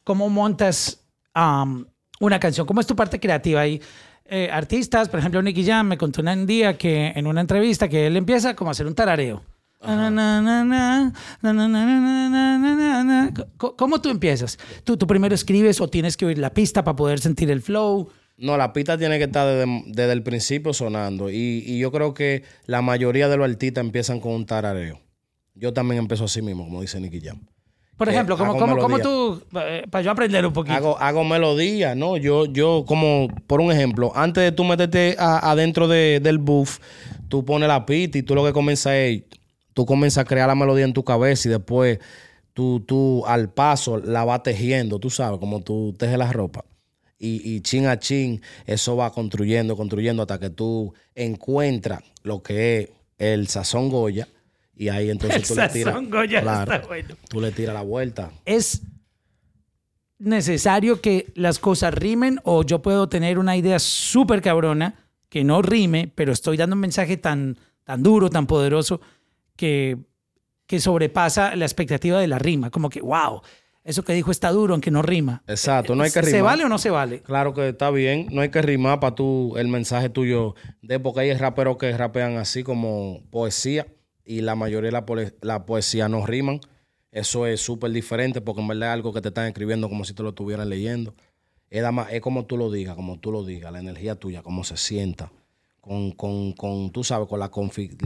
cómo 0.04 0.28
montas 0.28 1.01
um, 1.34 1.84
una 2.20 2.38
canción. 2.40 2.66
¿Cómo 2.66 2.80
es 2.80 2.86
tu 2.86 2.96
parte 2.96 3.18
creativa? 3.20 3.66
Y 3.66 3.80
eh, 4.26 4.48
artistas, 4.50 5.08
por 5.08 5.20
ejemplo, 5.20 5.42
Nicky 5.42 5.64
Jam 5.64 5.88
me 5.88 5.98
contó 5.98 6.22
un 6.22 6.46
día 6.46 6.78
que 6.78 7.12
en 7.14 7.26
una 7.26 7.40
entrevista 7.40 7.88
que 7.88 8.06
él 8.06 8.16
empieza 8.16 8.54
como 8.54 8.70
a 8.70 8.72
hacer 8.72 8.86
un 8.86 8.94
tarareo. 8.94 9.42
¿Cómo 13.56 14.00
tú 14.00 14.10
empiezas? 14.10 14.58
¿Tú, 14.84 14.96
¿Tú 14.96 15.06
primero 15.08 15.34
escribes 15.34 15.80
o 15.80 15.88
tienes 15.88 16.16
que 16.16 16.24
oír 16.24 16.38
la 16.38 16.54
pista 16.54 16.84
para 16.84 16.94
poder 16.94 17.18
sentir 17.18 17.50
el 17.50 17.60
flow? 17.60 18.08
No, 18.36 18.56
la 18.56 18.72
pista 18.72 18.96
tiene 18.96 19.18
que 19.18 19.24
estar 19.24 19.46
desde, 19.46 19.82
desde 19.86 20.12
el 20.12 20.22
principio 20.22 20.72
sonando. 20.72 21.30
Y, 21.30 21.64
y, 21.66 21.78
yo 21.78 21.90
creo 21.90 22.14
que 22.14 22.44
la 22.66 22.80
mayoría 22.80 23.28
de 23.28 23.36
los 23.36 23.50
artistas 23.50 23.84
empiezan 23.84 24.20
con 24.20 24.32
un 24.32 24.46
tarareo. 24.46 25.00
Yo 25.54 25.72
también 25.72 25.98
empiezo 25.98 26.24
así 26.24 26.42
mismo, 26.42 26.64
como 26.64 26.80
dice 26.80 27.00
Nicky 27.00 27.20
Jam. 27.20 27.46
Por 28.02 28.08
ejemplo, 28.08 28.36
¿cómo, 28.36 28.50
hago 28.50 28.58
cómo, 28.60 28.78
cómo 28.78 28.98
tú, 28.98 29.42
eh, 29.60 29.84
para 29.90 30.02
yo 30.02 30.10
aprender 30.10 30.44
un 30.44 30.52
poquito? 30.52 30.74
Hago, 30.76 30.98
hago 30.98 31.24
melodía, 31.24 31.94
¿no? 31.94 32.16
Yo, 32.16 32.46
yo, 32.46 32.84
como, 32.86 33.28
por 33.46 33.60
un 33.60 33.70
ejemplo, 33.70 34.12
antes 34.14 34.42
de 34.42 34.52
tú 34.52 34.64
meterte 34.64 35.14
adentro 35.18 35.86
de- 35.86 36.20
del 36.20 36.38
buff, 36.38 36.78
tú 37.28 37.44
pones 37.44 37.68
la 37.68 37.86
pista 37.86 38.18
y 38.18 38.22
tú 38.22 38.34
lo 38.34 38.44
que 38.44 38.52
comienzas 38.52 38.92
es, 38.94 39.22
tú 39.72 39.86
comienzas 39.86 40.22
a 40.22 40.24
crear 40.26 40.48
la 40.48 40.54
melodía 40.54 40.84
en 40.84 40.92
tu 40.92 41.04
cabeza 41.04 41.48
y 41.48 41.52
después 41.52 41.98
tú, 42.54 42.80
tú 42.80 43.24
al 43.26 43.50
paso 43.50 43.98
la 43.98 44.24
vas 44.24 44.42
tejiendo, 44.42 44.98
tú 44.98 45.08
sabes, 45.08 45.38
como 45.38 45.60
tú 45.60 45.94
tejes 45.98 46.18
la 46.18 46.32
ropa. 46.32 46.64
Y, 47.18 47.40
y 47.54 47.60
chin 47.60 47.86
a 47.86 48.00
chin, 48.00 48.42
eso 48.66 48.96
va 48.96 49.12
construyendo, 49.12 49.76
construyendo 49.76 50.22
hasta 50.22 50.40
que 50.40 50.50
tú 50.50 50.92
encuentras 51.14 52.02
lo 52.24 52.42
que 52.42 52.80
es 52.80 52.88
el 53.18 53.46
sazón 53.48 53.88
Goya. 53.90 54.26
Y 54.74 54.88
ahí 54.88 55.10
entonces 55.10 55.42
tú 55.48 55.54
le 55.54 55.68
tiras. 55.68 55.94
sazón 55.94 56.10
Goya 56.10 56.40
claro, 56.42 56.72
está 56.72 56.86
bueno. 56.86 57.14
Tú 57.28 57.40
le 57.40 57.52
tiras 57.52 57.74
la 57.74 57.82
vuelta. 57.82 58.30
¿Es 58.44 58.82
necesario 60.18 61.00
que 61.00 61.32
las 61.34 61.58
cosas 61.58 61.94
rimen 61.94 62.40
o 62.44 62.62
yo 62.64 62.80
puedo 62.80 63.08
tener 63.08 63.38
una 63.38 63.56
idea 63.56 63.78
súper 63.78 64.40
cabrona 64.40 64.94
que 65.28 65.44
no 65.44 65.62
rime, 65.62 66.10
pero 66.14 66.32
estoy 66.32 66.56
dando 66.56 66.74
un 66.74 66.80
mensaje 66.80 67.16
tan, 67.16 67.58
tan 67.84 68.02
duro, 68.02 68.30
tan 68.30 68.46
poderoso, 68.46 69.00
que, 69.56 69.96
que 70.66 70.78
sobrepasa 70.80 71.56
la 71.56 71.64
expectativa 71.64 72.20
de 72.20 72.28
la 72.28 72.38
rima? 72.38 72.70
Como 72.70 72.88
que, 72.88 73.00
wow, 73.00 73.40
eso 73.82 74.04
que 74.04 74.12
dijo 74.12 74.30
está 74.30 74.50
duro, 74.50 74.74
aunque 74.74 74.90
no 74.90 75.02
rima. 75.02 75.42
Exacto, 75.48 75.94
no 75.96 76.04
hay 76.04 76.10
que 76.10 76.22
¿Se 76.22 76.26
rimar. 76.26 76.42
vale 76.42 76.64
o 76.64 76.68
no 76.68 76.78
se 76.78 76.90
vale? 76.90 77.20
Claro 77.22 77.52
que 77.54 77.70
está 77.70 77.90
bien, 77.90 78.28
no 78.30 78.42
hay 78.42 78.50
que 78.50 78.62
rimar 78.62 79.00
para 79.00 79.14
tú 79.14 79.54
el 79.56 79.68
mensaje 79.68 80.08
tuyo 80.08 80.54
de 80.82 81.00
porque 81.00 81.20
hay 81.20 81.34
raperos 81.34 81.78
que 81.78 81.96
rapean 81.96 82.36
así 82.36 82.62
como 82.62 83.22
poesía 83.30 83.86
y 84.32 84.40
la 84.40 84.54
mayoría 84.54 84.90
de 84.90 85.32
la, 85.42 85.66
poesía 85.66 86.08
no 86.08 86.24
riman. 86.24 86.60
Eso 87.10 87.46
es 87.46 87.60
súper 87.60 87.90
diferente 87.90 88.40
porque 88.40 88.62
en 88.62 88.68
verdad 88.68 88.88
es 88.88 88.94
algo 88.94 89.12
que 89.12 89.20
te 89.20 89.28
están 89.28 89.46
escribiendo 89.46 89.90
como 89.90 90.04
si 90.04 90.14
te 90.14 90.22
lo 90.22 90.30
estuvieran 90.30 90.70
leyendo. 90.70 91.14
Es, 91.68 91.84
es 92.10 92.20
como 92.22 92.46
tú 92.46 92.56
lo 92.56 92.70
digas, 92.70 92.96
como 92.96 93.18
tú 93.18 93.30
lo 93.30 93.44
digas, 93.44 93.70
la 93.70 93.80
energía 93.80 94.14
tuya, 94.14 94.42
cómo 94.42 94.64
se 94.64 94.78
sienta. 94.78 95.30
Con, 95.82 96.12
con, 96.12 96.52
con 96.52 96.90
tú 96.92 97.04
sabes, 97.04 97.28
con 97.28 97.40
la 97.40 97.50
confianza. 97.50 97.96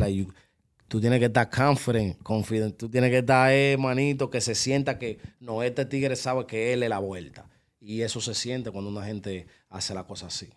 Tú 0.89 1.01
tienes 1.01 1.21
que 1.21 1.27
estar 1.27 1.49
confident, 1.49 2.21
confident. 2.23 2.77
Tú 2.77 2.89
tienes 2.89 3.11
que 3.11 3.19
estar, 3.19 3.53
eh, 3.53 3.77
manito, 3.79 4.29
que 4.29 4.41
se 4.41 4.57
sienta 4.57 4.99
que 4.99 5.19
no, 5.39 5.63
este 5.63 5.85
tigre 5.85 6.17
sabe 6.17 6.47
que 6.47 6.73
él 6.73 6.83
es 6.83 6.89
la 6.89 6.99
vuelta. 6.99 7.49
Y 7.81 8.03
eso 8.03 8.21
se 8.21 8.35
siente 8.35 8.73
cuando 8.73 8.91
una 8.91 9.05
gente 9.05 9.47
hace 9.69 9.95
la 9.95 10.05
cosa 10.05 10.27
así. 10.27 10.49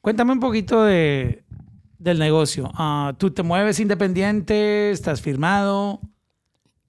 Cuéntame 0.00 0.32
un 0.32 0.40
poquito 0.40 0.82
de, 0.84 1.44
del 2.00 2.18
negocio. 2.18 2.70
Ah, 2.74 3.14
¿Tú 3.18 3.30
te 3.30 3.42
mueves 3.44 3.78
independiente? 3.78 4.90
¿Estás 4.90 5.20
firmado? 5.20 6.00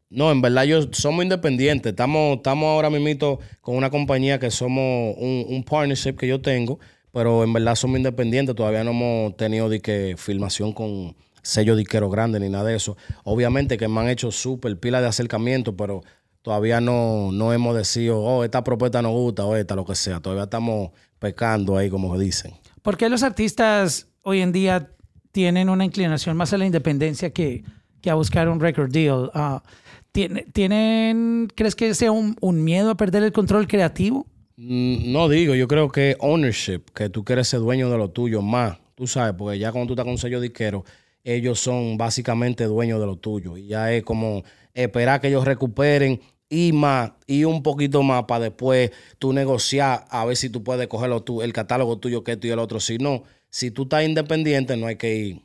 No, 0.09 0.31
en 0.31 0.41
verdad 0.41 0.63
yo 0.63 0.81
somos 0.91 1.23
independientes. 1.23 1.91
Estamos, 1.91 2.37
estamos 2.37 2.67
ahora 2.67 2.89
mismo 2.89 3.39
con 3.59 3.75
una 3.75 3.89
compañía 3.89 4.39
que 4.39 4.49
somos 4.49 5.15
un, 5.17 5.45
un 5.47 5.63
partnership 5.63 6.15
que 6.15 6.27
yo 6.27 6.41
tengo, 6.41 6.79
pero 7.11 7.43
en 7.43 7.53
verdad 7.53 7.75
somos 7.75 7.97
independientes. 7.97 8.55
Todavía 8.55 8.83
no 8.83 8.91
hemos 8.91 9.37
tenido 9.37 9.69
de 9.69 9.81
que 9.81 10.15
filmación 10.17 10.73
con 10.73 11.15
sello 11.41 11.75
diquero 11.75 12.09
grande 12.09 12.39
ni 12.39 12.49
nada 12.49 12.65
de 12.65 12.75
eso. 12.75 12.97
Obviamente 13.23 13.77
que 13.77 13.87
me 13.87 13.99
han 13.99 14.09
hecho 14.09 14.31
súper 14.31 14.79
pila 14.79 15.01
de 15.01 15.07
acercamiento, 15.07 15.75
pero 15.75 16.03
todavía 16.41 16.79
no, 16.79 17.31
no 17.33 17.51
hemos 17.51 17.75
decidido, 17.75 18.19
oh, 18.19 18.43
esta 18.45 18.63
propuesta 18.63 19.01
nos 19.01 19.11
gusta 19.11 19.43
o 19.45 19.55
esta, 19.57 19.75
lo 19.75 19.85
que 19.85 19.95
sea. 19.95 20.21
Todavía 20.21 20.45
estamos 20.45 20.91
pecando 21.19 21.77
ahí, 21.77 21.89
como 21.89 22.17
dicen. 22.17 22.53
¿Por 22.81 22.97
qué 22.97 23.09
los 23.09 23.23
artistas 23.23 24.07
hoy 24.23 24.41
en 24.41 24.51
día 24.51 24.89
tienen 25.31 25.69
una 25.69 25.85
inclinación 25.85 26.37
más 26.37 26.53
a 26.53 26.57
la 26.57 26.65
independencia 26.65 27.31
que, 27.31 27.63
que 28.01 28.09
a 28.09 28.15
buscar 28.15 28.49
un 28.49 28.59
record 28.59 28.91
deal? 28.91 29.31
Ah, 29.33 29.63
¿tiene- 30.11 30.45
¿Tienen, 30.53 31.47
crees 31.55 31.75
que 31.75 31.93
sea 31.93 32.11
un, 32.11 32.35
un 32.41 32.63
miedo 32.63 32.89
a 32.91 32.95
perder 32.97 33.23
el 33.23 33.31
control 33.31 33.67
creativo? 33.67 34.27
Mm, 34.57 35.11
No 35.11 35.29
digo, 35.29 35.55
yo 35.55 35.67
creo 35.67 35.89
que 35.89 36.15
ownership, 36.19 36.81
que 36.93 37.09
tú 37.09 37.23
quieres 37.23 37.47
ser 37.47 37.59
dueño 37.61 37.89
de 37.89 37.97
lo 37.97 38.09
tuyo 38.09 38.41
más, 38.41 38.77
tú 38.95 39.07
sabes, 39.07 39.33
porque 39.37 39.57
ya 39.59 39.71
cuando 39.71 39.87
tú 39.87 39.93
estás 39.93 40.03
con 40.05 40.11
un 40.13 40.17
sello 40.17 40.39
disquero, 40.39 40.83
ellos 41.23 41.59
son 41.59 41.97
básicamente 41.97 42.65
dueños 42.65 42.99
de 42.99 43.05
lo 43.05 43.15
tuyo. 43.15 43.55
Y 43.57 43.67
ya 43.67 43.91
es 43.93 44.03
como 44.03 44.43
esperar 44.73 45.21
que 45.21 45.27
ellos 45.27 45.45
recuperen 45.45 46.19
y 46.49 46.73
más, 46.73 47.11
y 47.27 47.43
un 47.45 47.63
poquito 47.63 48.03
más 48.03 48.23
para 48.25 48.45
después 48.45 48.91
tú 49.19 49.31
negociar 49.31 50.05
a 50.09 50.25
ver 50.25 50.35
si 50.35 50.49
tú 50.49 50.63
puedes 50.63 50.87
cogerlo 50.87 51.21
tú, 51.23 51.41
el 51.41 51.53
catálogo 51.53 51.97
tuyo 51.99 52.23
que 52.23 52.33
esto 52.33 52.47
y 52.47 52.49
el 52.49 52.59
otro. 52.59 52.79
Si 52.79 52.97
no, 52.97 53.23
si 53.51 53.69
tú 53.69 53.83
estás 53.83 54.03
independiente, 54.03 54.75
no 54.75 54.87
hay 54.87 54.95
que 54.95 55.15
ir 55.15 55.41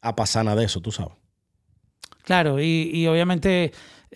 a 0.00 0.16
pasar 0.16 0.44
nada 0.44 0.58
de 0.58 0.66
eso, 0.66 0.80
tú 0.80 0.90
sabes. 0.90 1.12
Claro, 2.24 2.60
y, 2.60 2.90
y 2.92 3.06
obviamente 3.06 3.72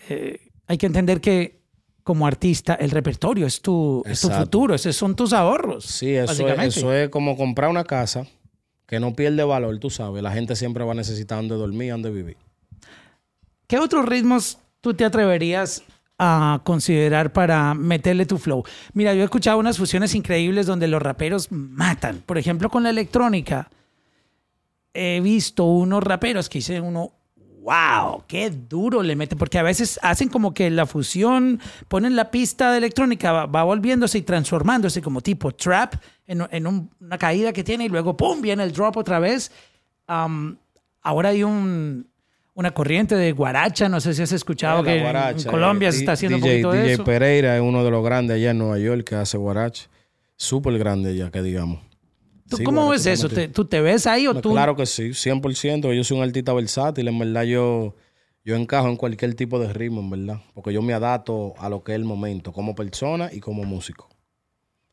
eh, 0.09 0.49
hay 0.67 0.77
que 0.77 0.87
entender 0.87 1.21
que 1.21 1.61
como 2.03 2.27
artista 2.27 2.75
el 2.75 2.91
repertorio 2.91 3.47
es 3.47 3.61
tu, 3.61 4.03
es 4.05 4.21
tu 4.21 4.29
futuro, 4.29 4.75
esos 4.75 4.95
son 4.95 5.15
tus 5.15 5.31
ahorros. 5.31 5.85
Sí, 5.85 6.13
eso 6.13 6.47
es, 6.47 6.75
eso 6.75 6.93
es 6.93 7.09
como 7.09 7.37
comprar 7.37 7.69
una 7.69 7.83
casa 7.83 8.27
que 8.85 8.99
no 8.99 9.15
pierde 9.15 9.43
valor, 9.43 9.79
tú 9.79 9.89
sabes. 9.89 10.21
La 10.21 10.31
gente 10.31 10.55
siempre 10.55 10.83
va 10.83 10.91
a 10.91 10.95
necesitar 10.95 11.37
donde 11.37 11.55
dormir, 11.55 11.91
donde 11.91 12.11
vivir. 12.11 12.37
¿Qué 13.67 13.79
otros 13.79 14.05
ritmos 14.05 14.59
tú 14.81 14.93
te 14.93 15.05
atreverías 15.05 15.83
a 16.17 16.61
considerar 16.63 17.33
para 17.33 17.73
meterle 17.73 18.25
tu 18.25 18.37
flow? 18.37 18.63
Mira, 18.93 19.13
yo 19.13 19.21
he 19.21 19.25
escuchado 19.25 19.57
unas 19.59 19.77
fusiones 19.77 20.15
increíbles 20.15 20.65
donde 20.65 20.87
los 20.87 21.01
raperos 21.01 21.51
matan. 21.51 22.23
Por 22.25 22.37
ejemplo, 22.37 22.69
con 22.69 22.83
la 22.83 22.89
electrónica. 22.89 23.69
He 24.93 25.19
visto 25.19 25.65
unos 25.65 26.01
raperos 26.03 26.47
que 26.47 26.59
dicen 26.59 26.83
uno, 26.83 27.11
wow, 27.61 28.23
qué 28.27 28.49
duro 28.49 29.03
le 29.03 29.15
meten, 29.15 29.37
porque 29.37 29.57
a 29.59 29.63
veces 29.63 29.99
hacen 30.03 30.29
como 30.29 30.53
que 30.53 30.69
la 30.69 30.85
fusión, 30.85 31.59
ponen 31.89 32.15
la 32.15 32.31
pista 32.31 32.71
de 32.71 32.77
electrónica, 32.77 33.45
va, 33.47 33.63
volviéndose 33.63 34.19
y 34.19 34.21
transformándose 34.21 35.01
como 35.01 35.19
tipo 35.19 35.51
trap 35.51 35.95
en, 36.27 36.47
en 36.51 36.67
un- 36.67 36.89
una 37.01 37.17
caída 37.17 37.51
que 37.51 37.63
tiene 37.63 37.85
y 37.85 37.89
luego, 37.89 38.15
¡pum!, 38.15 38.39
viene 38.39 38.63
el 38.63 38.71
drop 38.71 38.95
otra 38.97 39.19
vez. 39.19 39.51
Ahora 40.07 41.29
hay 41.29 41.43
un, 41.43 42.07
una 42.55 42.71
corriente 42.71 43.15
de 43.15 43.31
guaracha, 43.33 43.87
no 43.89 43.99
sé 44.01 44.13
si 44.13 44.21
has 44.23 44.31
escuchado 44.31 44.81
que 44.83 44.95
en- 44.95 45.03
guaracha, 45.03 45.47
en 45.47 45.51
Colombia 45.51 45.89
eh, 45.89 45.91
se 45.91 45.99
está 45.99 46.13
haciendo 46.13 46.37
DJ, 46.37 46.47
un 46.47 46.51
poquito 46.53 46.71
de 46.71 46.77
DJ 46.81 46.93
eso. 46.93 47.03
Pereira 47.03 47.55
es 47.55 47.61
uno 47.61 47.83
de 47.83 47.91
los 47.91 48.03
grandes 48.03 48.35
allá 48.35 48.51
en 48.51 48.57
Nueva 48.57 48.79
York 48.79 49.03
que 49.03 49.15
hace 49.15 49.37
guaracha. 49.37 49.87
Súper 50.37 50.77
grande 50.79 51.15
ya, 51.15 51.29
que 51.31 51.41
digamos. 51.41 51.79
¿Tú 52.49 52.57
Sí, 52.57 52.63
cómo 52.63 52.89
ves 52.89 53.05
eso? 53.05 53.27
también. 53.27 53.47
¿Te- 53.49 53.53
¿Tú 53.53 53.65
te 53.65 53.81
ves 53.81 54.07
ahí 54.07 54.27
o 54.27 54.33
No, 54.33 54.41
tú? 54.41 54.51
Claro 54.51 54.75
que 54.75 54.85
sí, 54.85 55.13
100%. 55.13 55.93
Yo 55.93 56.03
soy 56.03 56.17
un 56.17 56.23
artista 56.23 56.53
versátil. 56.53 57.07
En 57.07 57.17
verdad, 57.19 57.43
yo, 57.43 57.95
yo 58.43 58.55
encajo 58.55 58.87
en 58.87 58.95
cualquier 58.97 59.33
tipo 59.35 59.59
de 59.59 59.71
ritmo, 59.73 60.01
en 60.01 60.09
verdad. 60.09 60.41
Porque 60.53 60.71
yo 60.71 60.81
me 60.81 60.93
adapto 60.93 61.55
a 61.57 61.69
lo 61.69 61.83
que 61.83 61.91
es 61.93 61.95
el 61.97 62.05
momento, 62.05 62.53
como 62.53 62.75
persona 62.75 63.29
y 63.33 63.39
como 63.39 63.63
músico. 63.63 64.09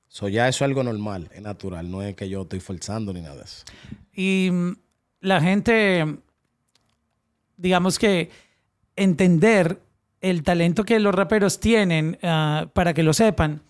So, 0.09 0.29
ya 0.29 0.49
eso 0.49 0.65
es 0.65 0.69
algo 0.69 0.83
normal, 0.83 1.29
es 1.35 1.43
natural. 1.43 1.91
No 1.91 2.03
es 2.03 2.15
que 2.15 2.29
yo 2.29 2.43
estoy 2.43 2.61
forzando 2.61 3.13
ni 3.13 3.21
nada 3.21 3.37
de 3.37 3.43
eso. 3.45 3.65
Y 4.15 4.51
mm, 4.51 4.73
la 5.21 5.41
gente, 5.41 6.19
digamos 7.63 7.99
que 7.99 8.29
entender 8.97 9.81
el 10.21 10.43
talento 10.43 10.85
que 10.85 10.99
los 11.01 11.15
raperos 11.15 11.59
tienen, 11.61 12.19
ah, 12.23 12.69
para 12.75 12.95
que 12.95 13.03
lo 13.03 13.13
sepan, 13.13 13.63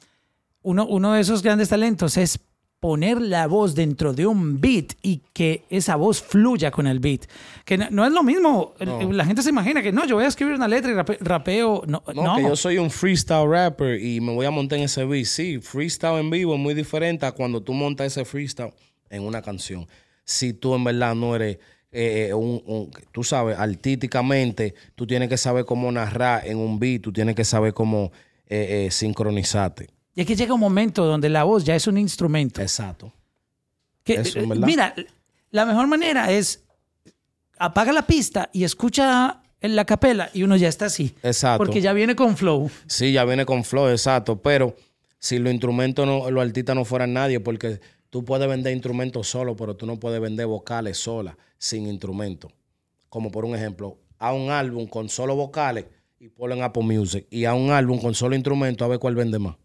uno, 0.63 0.87
uno 0.87 1.13
de 1.13 1.21
esos 1.21 1.43
grandes 1.43 1.69
talentos 1.69 2.17
es 2.17 2.39
poner 2.79 3.21
la 3.21 3.47
voz 3.47 3.77
dentro 3.77 4.13
de 4.13 4.27
un 4.27 4.61
beat 4.61 4.95
y 5.03 5.23
que 5.33 5.65
esa 5.71 5.95
voz 5.95 6.21
fluya 6.21 6.73
con 6.73 6.89
el 6.89 6.99
beat. 6.99 7.27
Que 7.65 7.79
no, 7.79 7.87
no 7.91 8.05
es 8.05 8.13
lo 8.13 8.25
mismo. 8.25 8.75
No. 8.85 9.13
La 9.13 9.25
gente 9.25 9.43
se 9.43 9.51
imagina 9.51 9.83
que 9.83 9.93
no, 9.93 10.05
yo 10.05 10.17
voy 10.17 10.25
a 10.25 10.29
escribir 10.29 10.55
una 10.57 10.67
letra 10.67 10.91
y 10.91 10.95
rape- 10.95 11.19
rapeo. 11.21 11.85
No, 11.87 12.03
No, 12.13 12.23
no. 12.25 12.37
que 12.37 12.43
yo 12.43 12.57
soy 12.57 12.79
un 12.79 12.91
freestyle 12.91 13.49
rapper 13.49 14.01
y 14.01 14.21
me 14.21 14.33
voy 14.35 14.47
a 14.47 14.51
montar 14.51 14.79
en 14.81 14.87
ese 14.87 15.05
beat. 15.05 15.27
Sí, 15.27 15.61
freestyle 15.61 16.19
en 16.19 16.31
vivo 16.31 16.55
es 16.55 16.61
muy 16.61 16.75
diferente 16.75 17.25
a 17.25 17.31
cuando 17.33 17.61
tú 17.63 17.73
montas 17.73 18.09
ese 18.09 18.25
freestyle 18.25 18.73
en 19.11 19.23
una 19.23 19.43
canción. 19.43 19.87
Si 20.25 20.53
tú 20.53 20.75
en 20.75 20.83
verdad 20.83 21.15
no 21.15 21.37
eres, 21.37 21.59
eh, 21.93 22.33
un, 22.35 22.63
un- 22.67 22.91
tú 23.13 23.23
sabes, 23.23 23.57
artísticamente, 23.59 24.75
tú 24.95 25.07
tienes 25.07 25.29
que 25.29 25.37
saber 25.37 25.65
cómo 25.65 25.93
narrar 25.93 26.47
en 26.47 26.57
un 26.59 26.79
beat, 26.79 27.03
tú 27.03 27.13
tienes 27.13 27.35
que 27.35 27.45
saber 27.45 27.73
cómo 27.75 28.11
eh, 28.47 28.87
eh, 28.87 28.91
sincronizarte. 28.91 29.89
Y 30.15 30.21
es 30.23 30.27
que 30.27 30.37
llega 30.37 30.53
un 30.55 30.61
momento 30.61 31.05
donde 31.05 31.29
la 31.29 31.45
voz 31.45 31.65
ya 31.65 31.75
es 31.77 31.87
un 31.87 31.97
instrumento. 31.99 32.61
Exacto. 32.61 33.13
Que, 34.05 34.15
Eso, 34.15 34.41
eh, 34.41 34.47
mira, 34.47 34.95
la 35.51 35.65
mejor 35.65 35.87
manera 35.87 36.31
es 36.33 36.65
apaga 37.59 37.93
la 37.93 38.07
pista 38.07 38.51
y 38.53 38.65
escucha 38.65 39.41
en 39.61 39.77
la 39.77 39.85
capela 39.85 40.29
y 40.35 40.43
uno 40.43 40.57
ya 40.57 40.69
está 40.69 40.87
así. 40.87 41.15
Exacto. 41.23 41.65
Porque 41.65 41.81
ya 41.81 41.93
viene 41.93 42.17
con 42.17 42.37
flow. 42.37 42.71
Sí, 42.87 43.13
ya 43.13 43.25
viene 43.25 43.47
con 43.47 43.63
flow, 43.65 43.89
exacto. 43.89 44.41
Pero 44.43 44.75
si 45.19 45.39
los 45.39 45.53
instrumentos, 45.53 46.05
no, 46.07 46.31
los 46.31 46.43
artistas 46.45 46.75
no 46.75 46.85
fueran 46.85 47.13
nadie, 47.13 47.39
porque 47.39 47.81
tú 48.13 48.27
puedes 48.27 48.47
vender 48.47 48.75
instrumentos 48.75 49.27
solo, 49.27 49.57
pero 49.57 49.75
tú 49.75 49.87
no 49.87 49.99
puedes 49.99 50.21
vender 50.21 50.47
vocales 50.47 50.99
solas, 50.99 51.35
sin 51.57 51.87
instrumento. 51.87 52.53
Como 53.09 53.31
por 53.31 53.47
un 53.47 53.55
ejemplo, 53.55 53.97
a 54.19 54.35
un 54.35 54.51
álbum 54.51 54.87
con 54.87 55.09
solo 55.09 55.35
vocales 55.35 55.87
y 56.21 56.29
ponlo 56.29 56.55
en 56.55 56.63
Apple 56.63 56.83
Music. 56.83 57.27
Y 57.31 57.47
a 57.47 57.55
un 57.55 57.71
álbum 57.71 57.99
con 57.99 58.15
solo 58.15 58.35
instrumentos 58.35 58.85
a 58.85 58.89
ver 58.91 58.99
cuál 58.99 59.15
vende 59.15 59.39
más. 59.39 59.57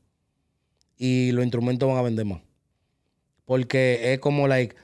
Y 0.96 1.34
los 1.34 1.44
instrumentos 1.44 1.90
van 1.90 1.98
a 1.98 2.02
vender 2.02 2.24
más. 2.26 2.42
Porque 3.44 4.14
es 4.14 4.20
como, 4.20 4.48
like, 4.48 4.78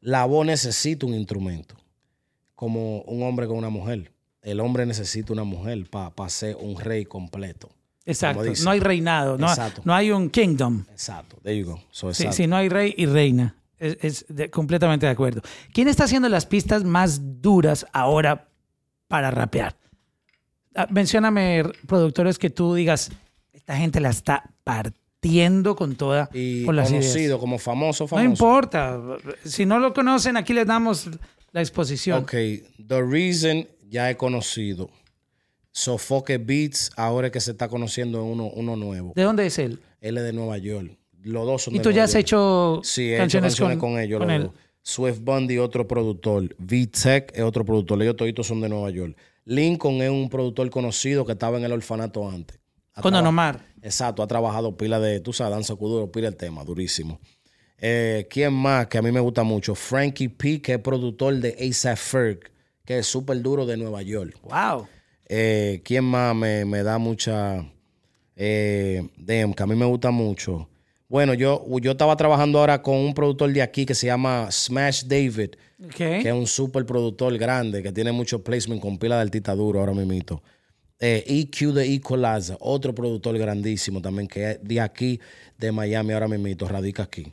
la 0.00 0.24
voz 0.24 0.46
necesita 0.46 1.04
un 1.04 1.12
instrumento. 1.12 1.76
Como 2.54 3.02
un 3.02 3.24
hombre 3.24 3.46
con 3.46 3.58
una 3.58 3.68
mujer. 3.68 4.10
El 4.40 4.58
hombre 4.58 4.86
necesita 4.86 5.34
una 5.34 5.44
mujer 5.44 5.90
para 5.90 6.30
ser 6.30 6.56
un 6.56 6.80
rey 6.80 7.04
completo. 7.04 7.68
Exacto. 8.04 8.42
No 8.64 8.70
hay 8.70 8.80
reinado. 8.80 9.38
No, 9.38 9.48
Exacto. 9.48 9.82
no 9.84 9.94
hay 9.94 10.10
un 10.10 10.28
kingdom. 10.30 10.84
Exacto. 10.90 11.36
There 11.42 11.56
you 11.58 11.66
go. 11.66 11.80
So, 11.90 12.12
Sí, 12.12 12.26
sí, 12.32 12.46
no 12.46 12.56
hay 12.56 12.68
rey 12.68 12.94
y 12.96 13.06
reina. 13.06 13.54
Es, 13.78 13.96
es 14.00 14.24
de- 14.28 14.50
completamente 14.50 15.06
de 15.06 15.12
acuerdo. 15.12 15.40
¿Quién 15.72 15.88
está 15.88 16.04
haciendo 16.04 16.28
las 16.28 16.46
pistas 16.46 16.84
más 16.84 17.40
duras 17.42 17.86
ahora 17.92 18.48
para 19.08 19.30
rapear? 19.30 19.76
Ah, 20.74 20.86
mencióname 20.90 21.64
productores 21.86 22.38
que 22.38 22.48
tú 22.50 22.74
digas, 22.74 23.10
esta 23.52 23.76
gente 23.76 24.00
la 24.00 24.10
está 24.10 24.50
partiendo 24.64 25.76
con 25.76 25.96
toda, 25.96 26.28
Y 26.32 26.64
con 26.64 26.76
las 26.76 26.88
conocido 26.90 27.18
ideas. 27.20 27.38
como 27.38 27.58
famoso, 27.58 28.04
No 28.04 28.08
famoso. 28.08 28.26
importa. 28.28 29.00
Si 29.44 29.66
no 29.66 29.78
lo 29.78 29.92
conocen, 29.92 30.36
aquí 30.36 30.52
les 30.52 30.66
damos 30.66 31.08
la 31.52 31.60
exposición. 31.60 32.22
Ok, 32.22 32.30
The 32.86 33.02
Reason 33.02 33.66
ya 33.90 34.10
he 34.10 34.16
conocido. 34.16 34.90
Sofoque 35.72 36.38
Beats, 36.38 36.90
ahora 36.96 37.28
es 37.28 37.32
que 37.32 37.40
se 37.40 37.52
está 37.52 37.68
conociendo 37.68 38.22
uno, 38.24 38.46
uno 38.54 38.76
nuevo. 38.76 39.12
¿De 39.16 39.22
dónde 39.22 39.46
es 39.46 39.58
él? 39.58 39.80
Él 40.00 40.18
es 40.18 40.24
de 40.24 40.32
Nueva 40.32 40.58
York. 40.58 40.96
Los 41.22 41.46
dos 41.46 41.62
son 41.62 41.74
¿Y 41.74 41.78
de 41.78 41.84
tú 41.84 41.90
ya 41.90 42.04
has 42.04 42.12
York. 42.12 42.20
hecho 42.20 42.80
Sí, 42.84 43.12
he 43.12 43.16
canciones, 43.16 43.54
hecho 43.54 43.64
canciones 43.64 43.78
con, 43.78 43.98
ellos. 43.98 44.20
con 44.20 44.30
él? 44.30 44.50
Swift 44.82 45.20
Bundy, 45.20 45.58
otro 45.58 45.86
productor. 45.88 46.54
V-Tech 46.58 47.32
es 47.34 47.42
otro 47.42 47.64
productor. 47.64 48.02
Ellos 48.02 48.16
toditos 48.16 48.46
son 48.46 48.60
de 48.60 48.68
Nueva 48.68 48.90
York. 48.90 49.16
Lincoln 49.44 50.02
es 50.02 50.10
un 50.10 50.28
productor 50.28 50.68
conocido 50.70 51.24
que 51.24 51.32
estaba 51.32 51.56
en 51.58 51.64
el 51.64 51.72
orfanato 51.72 52.28
antes. 52.28 52.58
Con 53.00 53.14
Omar. 53.14 53.64
Exacto, 53.80 54.22
ha 54.22 54.26
trabajado 54.26 54.76
pila 54.76 55.00
de, 55.00 55.20
tú 55.20 55.32
sabes, 55.32 55.54
danza 55.54 55.74
kuduro, 55.74 56.12
pila 56.12 56.28
el 56.28 56.36
tema, 56.36 56.62
durísimo. 56.62 57.18
Eh, 57.78 58.26
¿Quién 58.30 58.52
más 58.52 58.86
que 58.88 58.98
a 58.98 59.02
mí 59.02 59.10
me 59.10 59.18
gusta 59.20 59.42
mucho? 59.42 59.74
Frankie 59.74 60.28
P, 60.28 60.60
que 60.60 60.74
es 60.74 60.78
productor 60.78 61.34
de 61.36 61.56
ASAP 61.68 61.96
Ferg, 61.96 62.40
que 62.84 62.98
es 62.98 63.06
súper 63.06 63.40
duro 63.40 63.64
de 63.66 63.76
Nueva 63.76 64.02
York. 64.02 64.36
Wow. 64.42 64.86
Eh, 65.34 65.80
¿Quién 65.82 66.04
más 66.04 66.36
me, 66.36 66.66
me 66.66 66.82
da 66.82 66.98
mucha... 66.98 67.64
Eh, 68.36 69.08
damn, 69.16 69.54
que 69.54 69.62
a 69.62 69.66
mí 69.66 69.74
me 69.74 69.86
gusta 69.86 70.10
mucho. 70.10 70.68
Bueno, 71.08 71.32
yo, 71.32 71.64
yo 71.80 71.92
estaba 71.92 72.14
trabajando 72.16 72.58
ahora 72.58 72.82
con 72.82 72.96
un 72.96 73.14
productor 73.14 73.50
de 73.50 73.62
aquí 73.62 73.86
que 73.86 73.94
se 73.94 74.08
llama 74.08 74.50
Smash 74.50 75.04
David, 75.04 75.52
que 75.96 76.20
es 76.20 76.32
un 76.34 76.46
super 76.46 76.84
productor 76.84 77.38
grande, 77.38 77.82
que 77.82 77.92
tiene 77.92 78.12
mucho 78.12 78.44
placement 78.44 78.82
con 78.82 78.98
pila 78.98 79.16
de 79.16 79.22
artista 79.22 79.54
duro 79.54 79.80
ahora 79.80 79.94
mismo. 79.94 80.42
Eh, 80.98 81.24
EQ 81.26 81.72
de 81.72 81.94
Equalizer, 81.94 82.58
otro 82.60 82.94
productor 82.94 83.38
grandísimo 83.38 84.02
también, 84.02 84.28
que 84.28 84.50
es 84.50 84.58
de 84.62 84.80
aquí, 84.80 85.18
de 85.56 85.72
Miami, 85.72 86.12
ahora 86.12 86.28
mismo, 86.28 86.68
radica 86.68 87.04
aquí. 87.04 87.32